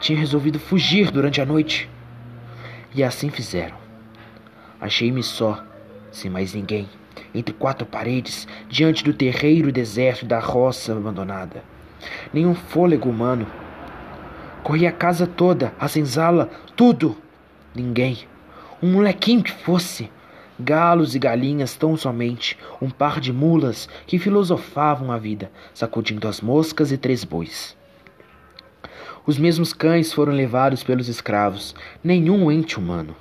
tinham 0.00 0.20
resolvido 0.20 0.58
fugir 0.58 1.10
durante 1.10 1.40
a 1.40 1.46
noite. 1.46 1.88
E 2.94 3.02
assim 3.04 3.30
fizeram. 3.30 3.76
Achei-me 4.80 5.22
só, 5.22 5.64
sem 6.10 6.30
mais 6.30 6.54
ninguém, 6.54 6.88
entre 7.34 7.54
quatro 7.54 7.86
paredes, 7.86 8.46
diante 8.68 9.04
do 9.04 9.12
terreiro 9.12 9.72
deserto 9.72 10.26
da 10.26 10.40
roça 10.40 10.92
abandonada. 10.92 11.62
Nenhum 12.32 12.54
fôlego 12.54 13.08
humano. 13.08 13.46
Corri 14.62 14.86
a 14.86 14.92
casa 14.92 15.26
toda, 15.26 15.72
a 15.78 15.88
senzala, 15.88 16.50
tudo. 16.76 17.16
Ninguém. 17.74 18.18
Um 18.82 18.92
molequinho 18.92 19.42
que 19.42 19.52
fosse 19.52 20.10
galos 20.58 21.14
e 21.14 21.18
galinhas 21.18 21.76
tão 21.76 21.96
somente, 21.96 22.58
um 22.80 22.90
par 22.90 23.20
de 23.20 23.32
mulas 23.32 23.88
que 24.06 24.18
filosofavam 24.18 25.12
a 25.12 25.18
vida, 25.18 25.50
sacudindo 25.72 26.26
as 26.26 26.40
moscas 26.40 26.90
e 26.90 26.98
três 26.98 27.24
bois. 27.24 27.76
Os 29.26 29.38
mesmos 29.38 29.72
cães 29.72 30.12
foram 30.12 30.32
levados 30.32 30.82
pelos 30.82 31.08
escravos, 31.08 31.74
nenhum 32.02 32.50
ente 32.50 32.78
humano. 32.78 33.14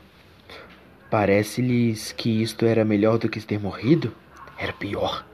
Parece-lhes 1.10 2.12
que 2.12 2.42
isto 2.42 2.66
era 2.66 2.84
melhor 2.84 3.18
do 3.18 3.30
que 3.30 3.40
ter 3.42 3.60
morrido? 3.60 4.14
Era 4.58 4.74
pior. 4.74 5.26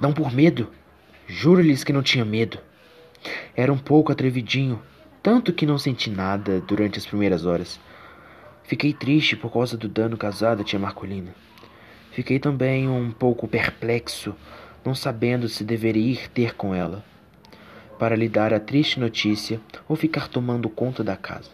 Não 0.00 0.12
por 0.12 0.32
medo. 0.32 0.68
Juro-lhes 1.26 1.84
que 1.84 1.92
não 1.92 2.02
tinha 2.02 2.24
medo. 2.24 2.58
Era 3.56 3.72
um 3.72 3.78
pouco 3.78 4.12
atrevidinho, 4.12 4.80
tanto 5.22 5.52
que 5.52 5.66
não 5.66 5.78
senti 5.78 6.10
nada 6.10 6.60
durante 6.60 6.98
as 6.98 7.06
primeiras 7.06 7.44
horas. 7.44 7.80
Fiquei 8.68 8.92
triste 8.92 9.34
por 9.34 9.50
causa 9.50 9.78
do 9.78 9.88
dano 9.88 10.18
causado 10.18 10.60
à 10.60 10.64
tia 10.64 10.78
Marcolina. 10.78 11.34
Fiquei 12.12 12.38
também 12.38 12.86
um 12.86 13.10
pouco 13.10 13.48
perplexo, 13.48 14.36
não 14.84 14.94
sabendo 14.94 15.48
se 15.48 15.64
deveria 15.64 16.12
ir 16.12 16.28
ter 16.28 16.54
com 16.54 16.74
ela, 16.74 17.02
para 17.98 18.14
lhe 18.14 18.28
dar 18.28 18.52
a 18.52 18.60
triste 18.60 19.00
notícia 19.00 19.58
ou 19.88 19.96
ficar 19.96 20.28
tomando 20.28 20.68
conta 20.68 21.02
da 21.02 21.16
casa. 21.16 21.48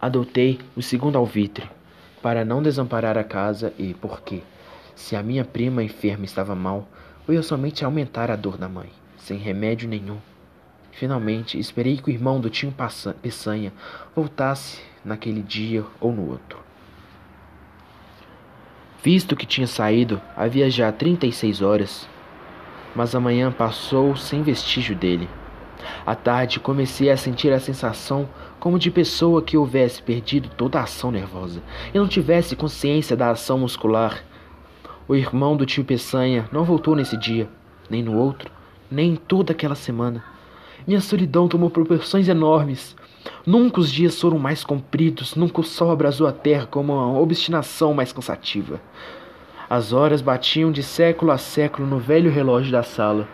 Adotei 0.00 0.60
o 0.76 0.82
segundo 0.82 1.18
alvitre, 1.18 1.68
para 2.22 2.44
não 2.44 2.62
desamparar 2.62 3.18
a 3.18 3.24
casa 3.24 3.74
e, 3.76 3.94
porque, 3.94 4.40
se 4.94 5.16
a 5.16 5.22
minha 5.22 5.44
prima 5.44 5.82
enferma 5.82 6.26
estava 6.26 6.54
mal, 6.54 6.88
eu 7.26 7.34
ia 7.34 7.42
somente 7.42 7.84
aumentar 7.84 8.30
a 8.30 8.36
dor 8.36 8.56
da 8.56 8.68
mãe, 8.68 8.90
sem 9.16 9.36
remédio 9.36 9.88
nenhum. 9.88 10.18
Finalmente, 10.92 11.58
esperei 11.58 11.96
que 11.96 12.08
o 12.08 12.12
irmão 12.12 12.40
do 12.40 12.48
tio 12.48 12.72
Peçanha 13.20 13.72
voltasse 14.14 14.80
naquele 15.04 15.42
dia 15.42 15.84
ou 16.00 16.12
no 16.12 16.30
outro. 16.30 16.58
Visto 19.02 19.36
que 19.36 19.46
tinha 19.46 19.66
saído, 19.66 20.20
havia 20.36 20.68
já 20.70 20.90
36 20.90 21.62
horas, 21.62 22.08
mas 22.94 23.14
a 23.14 23.20
manhã 23.20 23.52
passou 23.52 24.16
sem 24.16 24.42
vestígio 24.42 24.96
dele. 24.96 25.28
À 26.04 26.14
tarde 26.14 26.58
comecei 26.58 27.10
a 27.10 27.16
sentir 27.16 27.52
a 27.52 27.60
sensação 27.60 28.28
como 28.58 28.78
de 28.78 28.90
pessoa 28.90 29.42
que 29.42 29.56
houvesse 29.56 30.02
perdido 30.02 30.48
toda 30.48 30.80
a 30.80 30.82
ação 30.82 31.10
nervosa 31.10 31.62
e 31.94 31.98
não 31.98 32.08
tivesse 32.08 32.56
consciência 32.56 33.16
da 33.16 33.30
ação 33.30 33.58
muscular. 33.58 34.22
O 35.06 35.14
irmão 35.14 35.56
do 35.56 35.64
tio 35.64 35.84
Peçanha 35.84 36.48
não 36.52 36.64
voltou 36.64 36.94
nesse 36.96 37.16
dia, 37.16 37.48
nem 37.88 38.02
no 38.02 38.16
outro, 38.16 38.50
nem 38.90 39.12
em 39.12 39.16
toda 39.16 39.52
aquela 39.52 39.74
semana. 39.74 40.24
Minha 40.86 41.00
solidão 41.00 41.48
tomou 41.48 41.70
proporções 41.70 42.28
enormes. 42.28 42.96
Nunca 43.46 43.80
os 43.80 43.90
dias 43.90 44.20
foram 44.20 44.38
mais 44.38 44.64
compridos, 44.64 45.34
nunca 45.34 45.60
o 45.60 45.64
sol 45.64 45.90
abrasou 45.90 46.26
a 46.26 46.32
terra 46.32 46.66
como 46.66 46.92
uma 46.92 47.18
obstinação 47.18 47.94
mais 47.94 48.12
cansativa. 48.12 48.80
As 49.68 49.92
horas 49.92 50.20
batiam 50.20 50.72
de 50.72 50.82
século 50.82 51.30
a 51.30 51.38
século 51.38 51.86
no 51.86 51.98
velho 51.98 52.30
relógio 52.30 52.72
da 52.72 52.82
sala, 52.82 53.28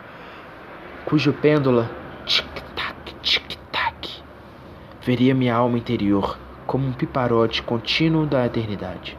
cujo 1.05 1.31
pêndula 1.33 1.89
tic-tac, 2.25 3.13
tic-tac, 3.21 4.21
veria 5.01 5.35
minha 5.35 5.55
alma 5.55 5.77
interior 5.77 6.37
como 6.65 6.87
um 6.87 6.93
piparote 6.93 7.61
contínuo 7.61 8.25
da 8.25 8.45
eternidade. 8.45 9.17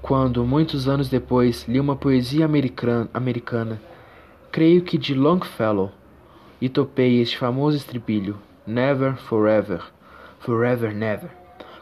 Quando, 0.00 0.44
muitos 0.44 0.88
anos 0.88 1.08
depois, 1.08 1.66
li 1.68 1.78
uma 1.78 1.94
poesia 1.94 2.44
americana, 2.44 3.10
americana 3.12 3.80
Creio 4.50 4.82
que 4.82 4.96
de 4.96 5.14
Longfellow 5.14 5.92
e 6.60 6.68
topei 6.68 7.20
este 7.20 7.38
famoso 7.38 7.76
estribilho: 7.76 8.38
Never, 8.66 9.16
forever, 9.16 9.82
forever, 10.40 10.94
never. 10.94 11.30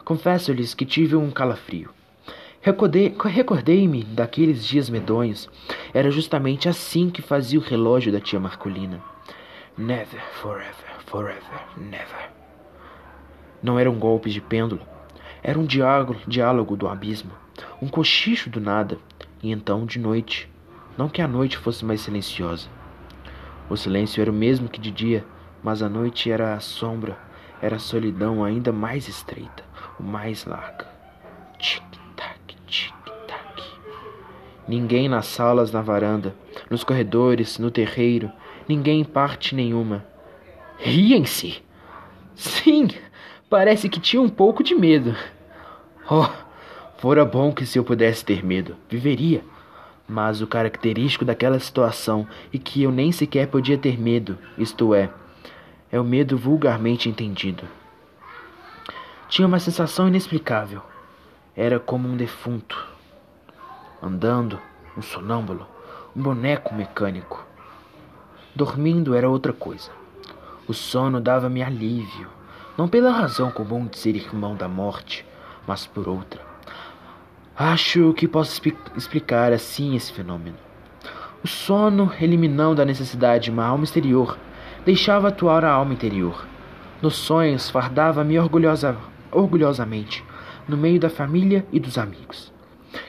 Confesso-lhes 0.03 0.73
que 0.73 0.85
tive 0.85 1.15
um 1.15 1.31
calafrio. 1.31 1.89
Recordei-me 2.61 4.03
daqueles 4.03 4.65
dias 4.65 4.89
medonhos. 4.89 5.49
Era 5.93 6.11
justamente 6.11 6.67
assim 6.67 7.09
que 7.09 7.21
fazia 7.21 7.59
o 7.59 7.63
relógio 7.63 8.11
da 8.11 8.19
tia 8.19 8.39
Marcolina. 8.39 9.01
Never, 9.77 10.21
forever, 10.41 10.95
forever, 11.05 11.61
never. 11.77 12.31
Não 13.61 13.79
eram 13.79 13.95
golpes 13.95 14.33
de 14.33 14.41
pêndulo. 14.41 14.81
Era 15.41 15.57
um 15.59 15.65
diálogo, 15.65 16.15
diálogo 16.27 16.75
do 16.75 16.87
abismo, 16.87 17.31
um 17.81 17.87
cochicho 17.87 18.49
do 18.49 18.59
nada. 18.59 18.97
E 19.41 19.51
então, 19.51 19.85
de 19.85 19.99
noite, 19.99 20.49
não 20.97 21.07
que 21.07 21.21
a 21.21 21.27
noite 21.27 21.57
fosse 21.57 21.85
mais 21.85 22.01
silenciosa. 22.01 22.67
O 23.69 23.75
silêncio 23.75 24.21
era 24.21 24.31
o 24.31 24.33
mesmo 24.33 24.69
que 24.69 24.79
de 24.79 24.91
dia, 24.91 25.25
mas 25.61 25.81
a 25.81 25.89
noite 25.89 26.31
era 26.31 26.53
a 26.53 26.59
sombra, 26.59 27.17
era 27.61 27.75
a 27.75 27.79
solidão 27.79 28.43
ainda 28.43 28.71
mais 28.71 29.09
estreita, 29.09 29.63
o 29.99 30.03
mais 30.03 30.45
larga. 30.45 30.87
Tic-tac, 31.59 32.55
tic-tac. 32.65 33.63
Ninguém 34.67 35.09
nas 35.09 35.25
salas, 35.25 35.71
na 35.71 35.81
varanda, 35.81 36.33
nos 36.69 36.83
corredores, 36.83 37.59
no 37.59 37.69
terreiro, 37.69 38.31
ninguém 38.69 39.01
em 39.01 39.05
parte 39.05 39.53
nenhuma. 39.53 40.05
Riem-se! 40.79 41.61
Sim, 42.35 42.87
parece 43.49 43.89
que 43.89 43.99
tinha 43.99 44.21
um 44.21 44.29
pouco 44.29 44.63
de 44.63 44.75
medo. 44.75 45.13
Oh, 46.09 46.29
fora 46.99 47.25
bom 47.25 47.51
que 47.51 47.65
se 47.65 47.77
eu 47.77 47.83
pudesse 47.83 48.23
ter 48.23 48.45
medo, 48.45 48.77
viveria 48.89 49.43
mas 50.07 50.41
o 50.41 50.47
característico 50.47 51.25
daquela 51.25 51.59
situação 51.59 52.27
e 52.51 52.57
que 52.57 52.83
eu 52.83 52.91
nem 52.91 53.11
sequer 53.11 53.47
podia 53.47 53.77
ter 53.77 53.99
medo, 53.99 54.37
isto 54.57 54.95
é, 54.95 55.09
é 55.91 55.99
o 55.99 56.03
medo 56.03 56.37
vulgarmente 56.37 57.09
entendido. 57.09 57.63
Tinha 59.27 59.47
uma 59.47 59.59
sensação 59.59 60.07
inexplicável. 60.07 60.81
Era 61.55 61.79
como 61.79 62.07
um 62.07 62.15
defunto, 62.15 62.87
andando, 64.01 64.59
um 64.95 65.01
sonâmbulo, 65.01 65.67
um 66.15 66.21
boneco 66.21 66.73
mecânico. 66.73 67.45
Dormindo 68.55 69.13
era 69.13 69.29
outra 69.29 69.51
coisa. 69.51 69.91
O 70.67 70.73
sono 70.73 71.19
dava-me 71.19 71.61
alívio, 71.61 72.29
não 72.77 72.87
pela 72.87 73.11
razão 73.11 73.51
comum 73.51 73.85
de 73.87 73.97
ser 73.97 74.15
irmão 74.15 74.55
da 74.55 74.67
morte, 74.67 75.25
mas 75.65 75.85
por 75.85 76.07
outra. 76.07 76.41
Acho 77.59 78.13
que 78.13 78.27
posso 78.27 78.61
explicar 78.95 79.51
assim 79.51 79.95
esse 79.95 80.13
fenômeno. 80.13 80.55
O 81.43 81.47
sono, 81.47 82.13
eliminando 82.21 82.83
a 82.83 82.85
necessidade 82.85 83.45
de 83.45 83.51
uma 83.51 83.65
alma 83.65 83.83
exterior, 83.83 84.37
deixava 84.85 85.29
atuar 85.29 85.65
a 85.65 85.71
alma 85.71 85.91
interior. 85.91 86.45
Nos 87.01 87.15
sonhos, 87.15 87.67
fardava-me 87.67 88.37
orgulhosa, 88.37 88.95
orgulhosamente, 89.31 90.23
no 90.67 90.77
meio 90.77 90.99
da 90.99 91.09
família 91.09 91.65
e 91.71 91.79
dos 91.79 91.97
amigos, 91.97 92.53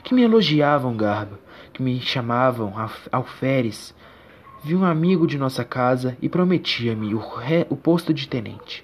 que 0.03 0.15
me 0.15 0.23
elogiavam 0.23 0.97
garbo, 0.97 1.37
que 1.71 1.83
me 1.83 2.01
chamavam 2.01 2.73
alferes. 3.11 3.93
Vi 4.63 4.75
um 4.75 4.83
amigo 4.83 5.27
de 5.27 5.37
nossa 5.37 5.63
casa 5.63 6.17
e 6.19 6.27
prometia-me 6.27 7.13
o, 7.13 7.21
o 7.69 7.77
posto 7.77 8.11
de 8.11 8.27
tenente, 8.27 8.83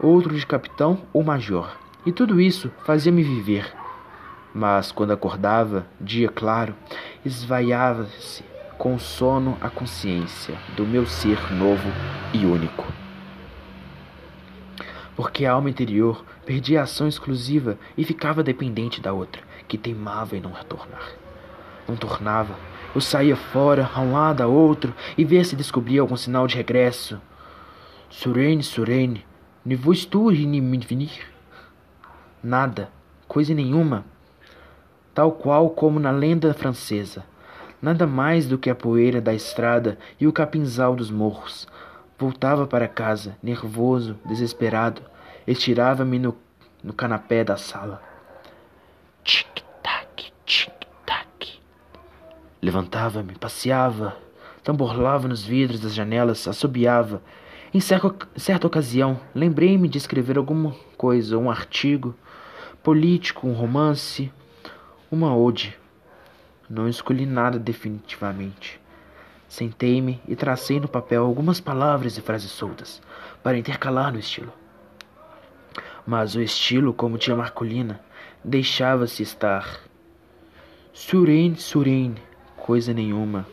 outro 0.00 0.32
de 0.36 0.46
capitão 0.46 0.96
ou 1.12 1.24
major, 1.24 1.76
e 2.06 2.12
tudo 2.12 2.40
isso 2.40 2.70
fazia-me 2.84 3.24
viver 3.24 3.77
mas 4.58 4.90
quando 4.90 5.12
acordava, 5.12 5.86
dia 6.00 6.28
claro, 6.28 6.74
esvaiava-se 7.24 8.42
com 8.76 8.98
sono 8.98 9.56
a 9.60 9.70
consciência 9.70 10.58
do 10.76 10.84
meu 10.84 11.06
ser 11.06 11.38
novo 11.52 11.88
e 12.34 12.44
único. 12.44 12.84
Porque 15.14 15.46
a 15.46 15.52
alma 15.52 15.70
interior 15.70 16.24
perdia 16.44 16.80
a 16.80 16.82
ação 16.82 17.06
exclusiva 17.06 17.78
e 17.96 18.02
ficava 18.02 18.42
dependente 18.42 19.00
da 19.00 19.12
outra, 19.12 19.42
que 19.68 19.78
teimava 19.78 20.36
em 20.36 20.40
não 20.40 20.50
retornar. 20.50 21.08
Não 21.86 21.94
tornava. 21.94 22.56
Eu 22.92 23.00
saía 23.00 23.36
fora, 23.36 23.88
a 23.94 24.00
um 24.00 24.12
lado, 24.12 24.42
a 24.42 24.48
outro, 24.48 24.92
e 25.16 25.24
via 25.24 25.44
se 25.44 25.54
descobria 25.54 26.00
algum 26.00 26.16
sinal 26.16 26.48
de 26.48 26.56
regresso. 26.56 27.20
Surene, 28.10 28.64
surene, 28.64 29.24
ne 29.64 29.76
vous 29.76 30.04
tu 30.04 30.32
ni 30.32 30.60
venir? 30.80 31.12
Nada, 32.42 32.90
coisa 33.28 33.54
nenhuma 33.54 34.04
tal 35.18 35.32
qual 35.32 35.70
como 35.70 35.98
na 35.98 36.12
lenda 36.12 36.54
francesa. 36.54 37.24
Nada 37.82 38.06
mais 38.06 38.46
do 38.46 38.56
que 38.56 38.70
a 38.70 38.74
poeira 38.74 39.20
da 39.20 39.34
estrada 39.34 39.98
e 40.20 40.28
o 40.28 40.32
capinzal 40.32 40.94
dos 40.94 41.10
morros. 41.10 41.66
Voltava 42.16 42.68
para 42.68 42.86
casa, 42.86 43.36
nervoso, 43.42 44.16
desesperado. 44.24 45.02
Estirava-me 45.44 46.20
no, 46.20 46.36
no 46.84 46.92
canapé 46.92 47.42
da 47.42 47.56
sala. 47.56 48.00
Tic-tac, 49.24 50.30
tic-tac. 50.46 51.60
Levantava-me, 52.62 53.34
passeava, 53.34 54.16
tamborlava 54.62 55.26
nos 55.26 55.42
vidros 55.42 55.80
das 55.80 55.94
janelas, 55.96 56.46
assobiava. 56.46 57.20
Em 57.74 57.80
certa 57.80 58.68
ocasião, 58.68 59.18
lembrei-me 59.34 59.88
de 59.88 59.98
escrever 59.98 60.38
alguma 60.38 60.76
coisa, 60.96 61.36
um 61.36 61.50
artigo 61.50 62.14
político, 62.84 63.48
um 63.48 63.52
romance, 63.52 64.30
uma 65.10 65.34
ode. 65.34 65.76
Não 66.68 66.88
escolhi 66.88 67.24
nada 67.24 67.58
definitivamente. 67.58 68.80
Sentei-me 69.48 70.20
e 70.28 70.36
tracei 70.36 70.78
no 70.78 70.86
papel 70.86 71.24
algumas 71.24 71.60
palavras 71.60 72.18
e 72.18 72.20
frases 72.20 72.50
soltas, 72.50 73.00
para 73.42 73.56
intercalar 73.56 74.12
no 74.12 74.18
estilo. 74.18 74.52
mas 76.08 76.34
o 76.34 76.40
estilo, 76.40 76.94
como 76.94 77.18
tia 77.18 77.36
Marcolina, 77.36 78.00
deixava-se 78.42 79.22
estar. 79.22 79.78
Surene, 80.90 81.56
surene, 81.56 82.16
coisa 82.56 82.94
nenhuma. 82.94 83.46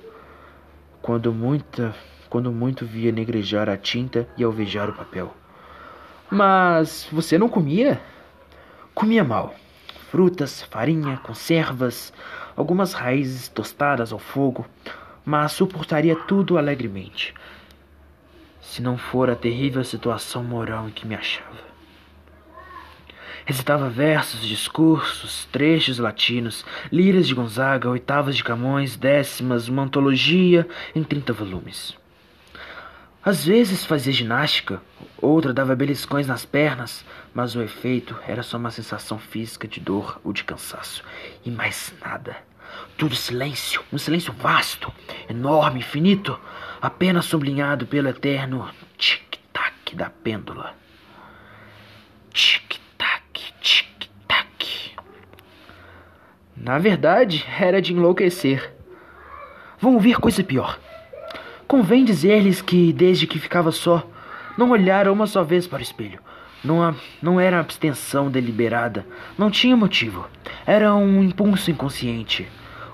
Quando 1.02 1.34
muita, 1.34 1.94
quando 2.30 2.52
muito 2.54 2.86
via 2.86 3.12
negrejar 3.12 3.68
a 3.68 3.76
tinta 3.76 4.26
e 4.38 4.44
alvejar 4.44 4.90
o 4.90 4.94
papel. 4.94 5.36
Mas 6.32 7.08
você 7.12 7.38
não 7.38 7.50
comia? 7.50 8.02
Comia 8.94 9.24
mal. 9.24 9.54
Frutas, 10.10 10.62
farinha, 10.64 11.18
conservas, 11.18 12.14
algumas 12.56 12.94
raízes 12.94 13.48
tostadas 13.48 14.12
ao 14.12 14.20
fogo, 14.20 14.66
mas 15.26 15.52
suportaria 15.52 16.16
tudo 16.16 16.58
alegremente, 16.58 17.34
se 18.62 18.82
não 18.82 18.98
for 18.98 19.30
a 19.30 19.36
terrível 19.36 19.84
situação 19.84 20.44
moral 20.44 20.88
em 20.88 20.92
que 20.92 21.08
me 21.08 21.16
achava. 21.16 21.66
Recitava 23.46 23.90
versos, 23.90 24.42
discursos, 24.42 25.46
trechos 25.52 26.00
latinos, 26.00 26.66
liras 26.92 27.28
de 27.28 27.36
Gonzaga, 27.36 27.90
oitavas 27.90 28.36
de 28.36 28.44
Camões, 28.44 28.96
décimas, 28.96 29.68
uma 29.68 29.84
antologia 29.84 30.68
em 30.96 31.04
trinta 31.04 31.32
volumes. 31.32 31.96
Às 33.26 33.44
vezes 33.44 33.84
fazia 33.84 34.14
ginástica, 34.14 34.80
outra 35.20 35.52
dava 35.52 35.76
beliscões 35.76 36.28
nas 36.28 36.46
pernas, 36.46 37.04
mas 37.34 37.56
o 37.56 37.62
efeito 37.64 38.16
era 38.28 38.44
só 38.44 38.56
uma 38.56 38.70
sensação 38.70 39.18
física 39.18 39.68
de 39.68 39.80
dor 39.80 40.22
ou 40.24 40.32
de 40.32 40.44
cansaço, 40.44 41.04
e 41.44 41.50
mais 41.50 41.92
nada. 42.00 42.38
Tudo 42.96 43.16
silêncio, 43.16 43.82
um 43.92 43.98
silêncio 43.98 44.32
vasto, 44.32 44.94
enorme, 45.28 45.80
infinito, 45.80 46.40
apenas 46.80 47.26
sublinhado 47.26 47.88
pelo 47.88 48.10
eterno 48.10 48.70
tic-tac 48.96 49.96
da 49.96 50.12
pêndula. 50.12 50.76
Tic 52.32 52.76
Na 56.66 56.80
verdade, 56.80 57.46
era 57.60 57.80
de 57.80 57.94
enlouquecer. 57.94 58.74
Vão 59.80 59.94
ouvir 59.94 60.18
coisa 60.18 60.44
pior. 60.44 60.80
Convém 61.68 62.06
dizer-lhes 62.06 62.62
que, 62.62 62.94
desde 62.94 63.26
que 63.26 63.40
ficava 63.40 63.72
só, 63.72 64.08
não 64.56 64.70
olhara 64.70 65.12
uma 65.12 65.26
só 65.26 65.44
vez 65.44 65.66
para 65.66 65.80
o 65.80 65.82
espelho. 65.82 66.20
Não, 66.64 66.96
não 67.22 67.40
era 67.40 67.60
abstenção 67.60 68.30
deliberada, 68.30 69.06
não 69.38 69.50
tinha 69.50 69.76
motivo. 69.76 70.28
Era 70.66 70.94
um 70.94 71.24
impulso 71.24 71.72
inconsciente, 71.72 72.48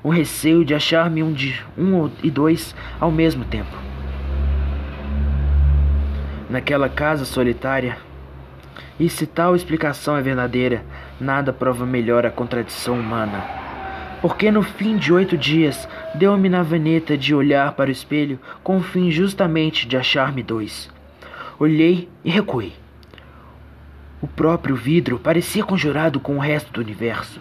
um 0.03 0.09
receio 0.09 0.63
de 0.63 0.73
achar-me 0.73 1.21
um, 1.21 1.33
de, 1.33 1.61
um 1.77 2.09
e 2.23 2.31
dois 2.31 2.73
ao 2.99 3.11
mesmo 3.11 3.43
tempo. 3.43 3.75
Naquela 6.49 6.89
casa 6.89 7.25
solitária, 7.25 7.97
e 8.99 9.09
se 9.09 9.25
tal 9.25 9.55
explicação 9.55 10.15
é 10.15 10.21
verdadeira, 10.21 10.83
nada 11.19 11.51
prova 11.51 11.85
melhor 11.85 12.25
a 12.25 12.31
contradição 12.31 12.99
humana 12.99 13.60
porque 14.21 14.51
no 14.51 14.61
fim 14.61 14.97
de 14.97 15.11
oito 15.11 15.35
dias 15.35 15.89
deu-me 16.13 16.47
na 16.47 16.61
veneta 16.61 17.17
de 17.17 17.33
olhar 17.33 17.73
para 17.73 17.89
o 17.89 17.91
espelho 17.91 18.39
com 18.63 18.77
o 18.77 18.83
fim 18.83 19.09
justamente 19.09 19.87
de 19.87 19.97
achar-me 19.97 20.43
dois. 20.43 20.89
Olhei 21.59 22.07
e 22.23 22.29
recuei. 22.29 22.73
O 24.21 24.27
próprio 24.27 24.75
vidro 24.75 25.17
parecia 25.17 25.63
conjurado 25.63 26.19
com 26.19 26.37
o 26.37 26.39
resto 26.39 26.71
do 26.71 26.81
universo. 26.81 27.39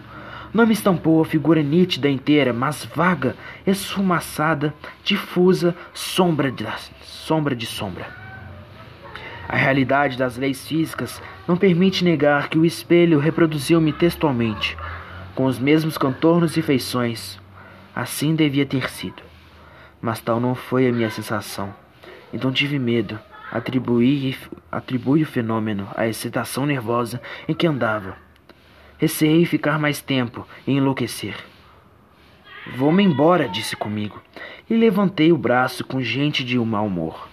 Não 0.51 0.65
me 0.65 0.73
estampou 0.73 1.21
a 1.21 1.25
figura 1.25 1.61
nítida 1.61 2.09
inteira, 2.09 2.51
mas 2.51 2.83
vaga, 2.83 3.35
esfumaçada, 3.65 4.73
difusa, 5.03 5.75
sombra 5.93 6.51
de 6.51 6.65
sombra. 7.03 7.55
De 7.55 7.65
sombra. 7.67 8.07
A 9.47 9.55
realidade 9.55 10.17
das 10.17 10.35
leis 10.35 10.67
físicas 10.67 11.21
não 11.47 11.55
permite 11.55 12.03
negar 12.03 12.49
que 12.49 12.57
o 12.57 12.65
espelho 12.65 13.19
reproduziu-me 13.19 13.93
textualmente 13.93 14.75
com 15.35 15.45
os 15.45 15.59
mesmos 15.59 15.97
contornos 15.97 16.57
e 16.57 16.61
feições. 16.61 17.39
Assim 17.95 18.35
devia 18.35 18.65
ter 18.65 18.89
sido. 18.89 19.23
Mas 20.01 20.19
tal 20.19 20.39
não 20.39 20.55
foi 20.55 20.87
a 20.87 20.91
minha 20.91 21.09
sensação. 21.09 21.73
Então 22.33 22.51
tive 22.51 22.79
medo. 22.79 23.19
Atribuí, 23.51 24.37
atribuí 24.71 25.23
o 25.23 25.27
fenômeno 25.27 25.87
à 25.95 26.07
excitação 26.07 26.65
nervosa 26.65 27.21
em 27.47 27.53
que 27.53 27.67
andava. 27.67 28.15
Receei 28.97 29.45
ficar 29.45 29.77
mais 29.77 30.01
tempo 30.01 30.47
e 30.65 30.71
enlouquecer. 30.71 31.35
Vou-me 32.75 33.03
embora, 33.03 33.49
disse 33.49 33.75
comigo, 33.75 34.21
e 34.69 34.75
levantei 34.75 35.31
o 35.31 35.37
braço 35.37 35.83
com 35.83 36.01
gente 36.01 36.45
de 36.45 36.59
um 36.59 36.65
mau 36.65 36.85
humor. 36.85 37.27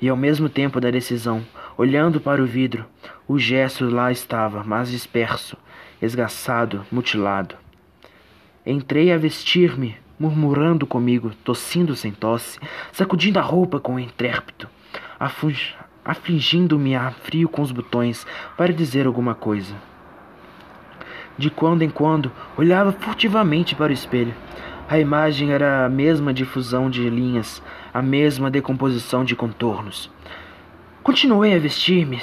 E 0.00 0.08
ao 0.08 0.16
mesmo 0.16 0.48
tempo 0.48 0.80
da 0.80 0.90
decisão, 0.90 1.44
olhando 1.76 2.20
para 2.20 2.42
o 2.42 2.46
vidro, 2.46 2.84
o 3.26 3.38
gesto 3.38 3.88
lá 3.88 4.12
estava, 4.12 4.62
mas 4.62 4.90
disperso, 4.90 5.56
esgaçado, 6.04 6.84
mutilado. 6.90 7.56
Entrei 8.64 9.12
a 9.12 9.18
vestir-me, 9.18 9.96
murmurando 10.18 10.86
comigo, 10.86 11.32
tossindo 11.44 11.96
sem 11.96 12.12
tosse, 12.12 12.58
sacudindo 12.92 13.38
a 13.38 13.42
roupa 13.42 13.80
com 13.80 13.98
intrépito, 13.98 14.68
afligindo-me 16.04 16.94
a 16.94 17.10
frio 17.10 17.48
com 17.48 17.62
os 17.62 17.72
botões 17.72 18.26
para 18.56 18.72
dizer 18.72 19.06
alguma 19.06 19.34
coisa. 19.34 19.74
De 21.36 21.50
quando 21.50 21.82
em 21.82 21.90
quando 21.90 22.30
olhava 22.56 22.92
furtivamente 22.92 23.74
para 23.74 23.90
o 23.90 23.94
espelho. 23.94 24.34
A 24.86 24.98
imagem 24.98 25.50
era 25.50 25.86
a 25.86 25.88
mesma 25.88 26.32
difusão 26.32 26.90
de 26.90 27.08
linhas, 27.08 27.62
a 27.92 28.02
mesma 28.02 28.50
decomposição 28.50 29.24
de 29.24 29.34
contornos. 29.34 30.10
Continuei 31.02 31.54
a 31.54 31.58
vestir-me, 31.58 32.20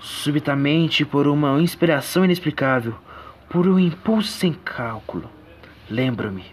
subitamente 0.00 1.04
por 1.04 1.26
uma 1.28 1.60
inspiração 1.60 2.24
inexplicável, 2.24 2.94
por 3.48 3.68
um 3.68 3.78
impulso 3.78 4.28
sem 4.28 4.52
cálculo. 4.52 5.30
Lembro-me. 5.88 6.44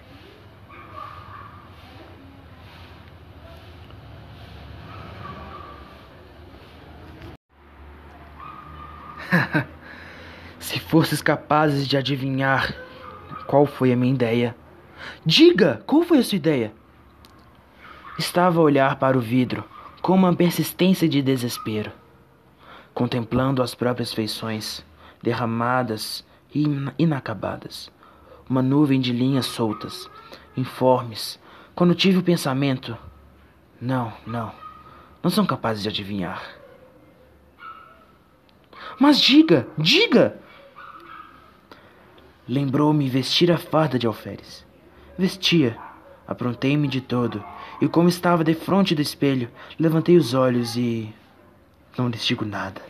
Se 10.59 10.79
fosses 10.79 11.21
capazes 11.21 11.87
de 11.87 11.95
adivinhar 11.95 12.75
qual 13.45 13.65
foi 13.65 13.93
a 13.93 13.95
minha 13.95 14.13
ideia. 14.13 14.55
Diga, 15.25 15.81
qual 15.85 16.03
foi 16.03 16.17
a 16.17 16.23
sua 16.23 16.35
ideia? 16.35 16.73
Estava 18.19 18.59
a 18.59 18.63
olhar 18.63 18.97
para 18.97 19.17
o 19.17 19.21
vidro 19.21 19.63
com 20.01 20.13
uma 20.13 20.35
persistência 20.35 21.07
de 21.07 21.21
desespero 21.21 21.91
contemplando 22.97 23.61
as 23.61 23.75
próprias 23.75 24.11
feições, 24.11 24.83
derramadas 25.21 26.25
e 26.51 26.65
inacabadas. 26.97 27.91
Uma 28.49 28.63
nuvem 28.63 28.99
de 28.99 29.13
linhas 29.13 29.45
soltas, 29.45 30.09
informes. 30.57 31.39
Quando 31.75 31.93
tive 31.93 32.17
o 32.17 32.23
pensamento: 32.23 32.97
não, 33.79 34.11
não, 34.25 34.51
não 35.21 35.29
são 35.29 35.45
capazes 35.45 35.83
de 35.83 35.89
adivinhar. 35.89 36.41
Mas 38.99 39.21
diga, 39.21 39.67
diga! 39.77 40.39
Lembrou-me 42.47 43.07
vestir 43.07 43.51
a 43.51 43.59
farda 43.59 43.99
de 43.99 44.07
alferes. 44.07 44.65
Vestia, 45.15 45.77
aprontei-me 46.27 46.87
de 46.87 47.01
todo, 47.01 47.43
e 47.79 47.87
como 47.87 48.09
estava 48.09 48.43
defronte 48.43 48.95
do 48.95 49.03
espelho, 49.03 49.51
levantei 49.79 50.17
os 50.17 50.33
olhos 50.33 50.75
e 50.75 51.13
não 51.97 52.09
lhes 52.09 52.25
digo 52.25 52.45
nada. 52.45 52.81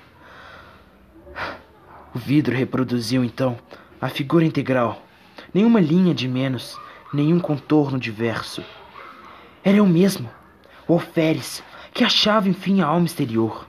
O 2.14 2.20
vidro 2.20 2.56
reproduziu 2.56 3.24
então 3.24 3.58
a 4.02 4.10
figura 4.10 4.46
integral, 4.46 5.02
nenhuma 5.54 5.80
linha 5.80 6.14
de 6.14 6.28
menos, 6.28 6.80
nenhum 7.14 7.40
contorno 7.40 8.00
diverso. 8.00 8.64
Era 9.64 9.78
eu 9.78 9.86
mesmo, 9.86 10.30
o 10.88 10.94
alferes, 10.94 11.64
que 11.94 12.04
achava 12.04 12.50
enfim 12.50 12.82
a 12.82 12.88
alma 12.88 13.06
exterior. 13.06 13.68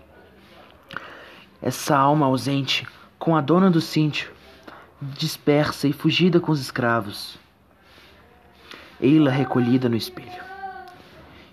Essa 1.60 1.96
alma 1.96 2.26
ausente, 2.26 2.86
com 3.18 3.34
a 3.36 3.40
dona 3.40 3.70
do 3.70 3.80
sítio, 3.80 4.30
dispersa 5.00 5.88
e 5.88 5.92
fugida 5.92 6.40
com 6.40 6.52
os 6.52 6.60
escravos. 6.60 7.38
Ei-la 9.00 9.30
recolhida 9.30 9.88
no 9.88 9.96
espelho. 9.96 10.42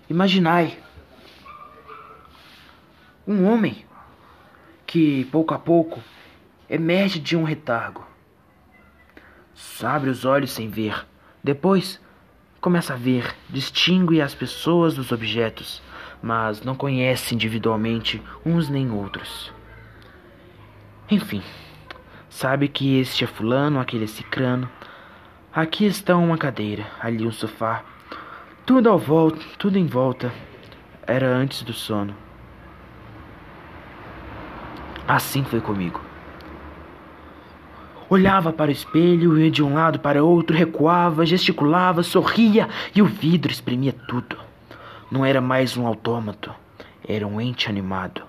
Imaginai 0.08 0.78
um 3.26 3.44
homem 3.44 3.84
que, 4.86 5.24
pouco 5.26 5.52
a 5.52 5.58
pouco, 5.58 6.00
emerge 6.70 7.18
de 7.18 7.36
um 7.36 7.42
retargo. 7.42 8.06
Abre 9.82 10.10
os 10.10 10.24
olhos 10.24 10.52
sem 10.52 10.68
ver. 10.68 11.06
Depois, 11.42 12.00
começa 12.60 12.94
a 12.94 12.96
ver, 12.96 13.34
distingue 13.48 14.20
as 14.20 14.34
pessoas 14.34 14.94
dos 14.94 15.10
objetos, 15.10 15.82
mas 16.22 16.62
não 16.62 16.74
conhece 16.74 17.34
individualmente 17.34 18.22
uns 18.44 18.68
nem 18.68 18.90
outros. 18.90 19.52
Enfim, 21.10 21.42
sabe 22.28 22.68
que 22.68 22.98
este 22.98 23.24
é 23.24 23.26
fulano, 23.26 23.80
aquele 23.80 24.04
é 24.04 24.08
cicrano. 24.08 24.70
Aqui 25.52 25.86
está 25.86 26.16
uma 26.16 26.38
cadeira, 26.38 26.86
ali 27.00 27.26
um 27.26 27.32
sofá. 27.32 27.82
Tudo 28.64 28.88
ao 28.88 28.98
volta, 28.98 29.40
tudo 29.58 29.78
em 29.78 29.86
volta. 29.86 30.32
Era 31.06 31.28
antes 31.28 31.62
do 31.62 31.72
sono. 31.72 32.25
Assim 35.06 35.44
foi 35.44 35.60
comigo. 35.60 36.00
Olhava 38.08 38.52
para 38.52 38.68
o 38.68 38.72
espelho 38.72 39.38
e 39.38 39.50
de 39.50 39.62
um 39.62 39.74
lado 39.74 39.98
para 40.00 40.22
outro 40.22 40.56
recuava, 40.56 41.26
gesticulava, 41.26 42.02
sorria 42.02 42.68
e 42.94 43.02
o 43.02 43.06
vidro 43.06 43.50
exprimia 43.50 43.92
tudo. 43.92 44.38
Não 45.10 45.24
era 45.24 45.40
mais 45.40 45.76
um 45.76 45.86
autômato, 45.86 46.52
era 47.06 47.26
um 47.26 47.40
ente 47.40 47.68
animado. 47.68 48.22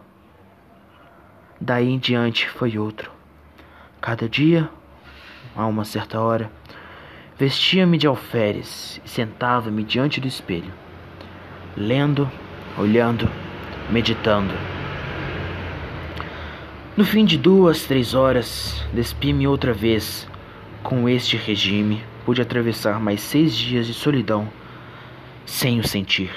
Daí 1.59 1.89
em 1.89 1.97
diante 1.97 2.47
foi 2.47 2.77
outro. 2.77 3.11
Cada 3.99 4.29
dia, 4.29 4.69
a 5.55 5.65
uma 5.65 5.83
certa 5.83 6.19
hora, 6.19 6.51
vestia-me 7.37 7.97
de 7.97 8.05
alferes 8.05 9.01
e 9.03 9.09
sentava-me 9.09 9.83
diante 9.83 10.21
do 10.21 10.27
espelho, 10.27 10.71
lendo, 11.75 12.29
olhando, 12.77 13.29
meditando. 13.89 14.76
No 16.97 17.05
fim 17.05 17.25
de 17.25 17.37
duas, 17.37 17.83
três 17.83 18.15
horas, 18.15 18.83
despi-me 18.91 19.47
outra 19.47 19.71
vez. 19.71 20.27
Com 20.81 21.07
este 21.07 21.37
regime, 21.37 22.03
pude 22.25 22.41
atravessar 22.41 22.99
mais 22.99 23.21
seis 23.21 23.55
dias 23.55 23.85
de 23.85 23.93
solidão 23.93 24.51
sem 25.45 25.79
o 25.79 25.87
sentir. 25.87 26.31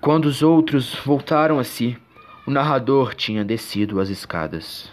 Quando 0.00 0.24
os 0.24 0.42
outros 0.42 0.94
voltaram 1.04 1.58
a 1.58 1.64
si, 1.64 1.98
o 2.46 2.50
narrador 2.50 3.14
tinha 3.14 3.44
descido 3.44 4.00
as 4.00 4.08
escadas. 4.08 4.90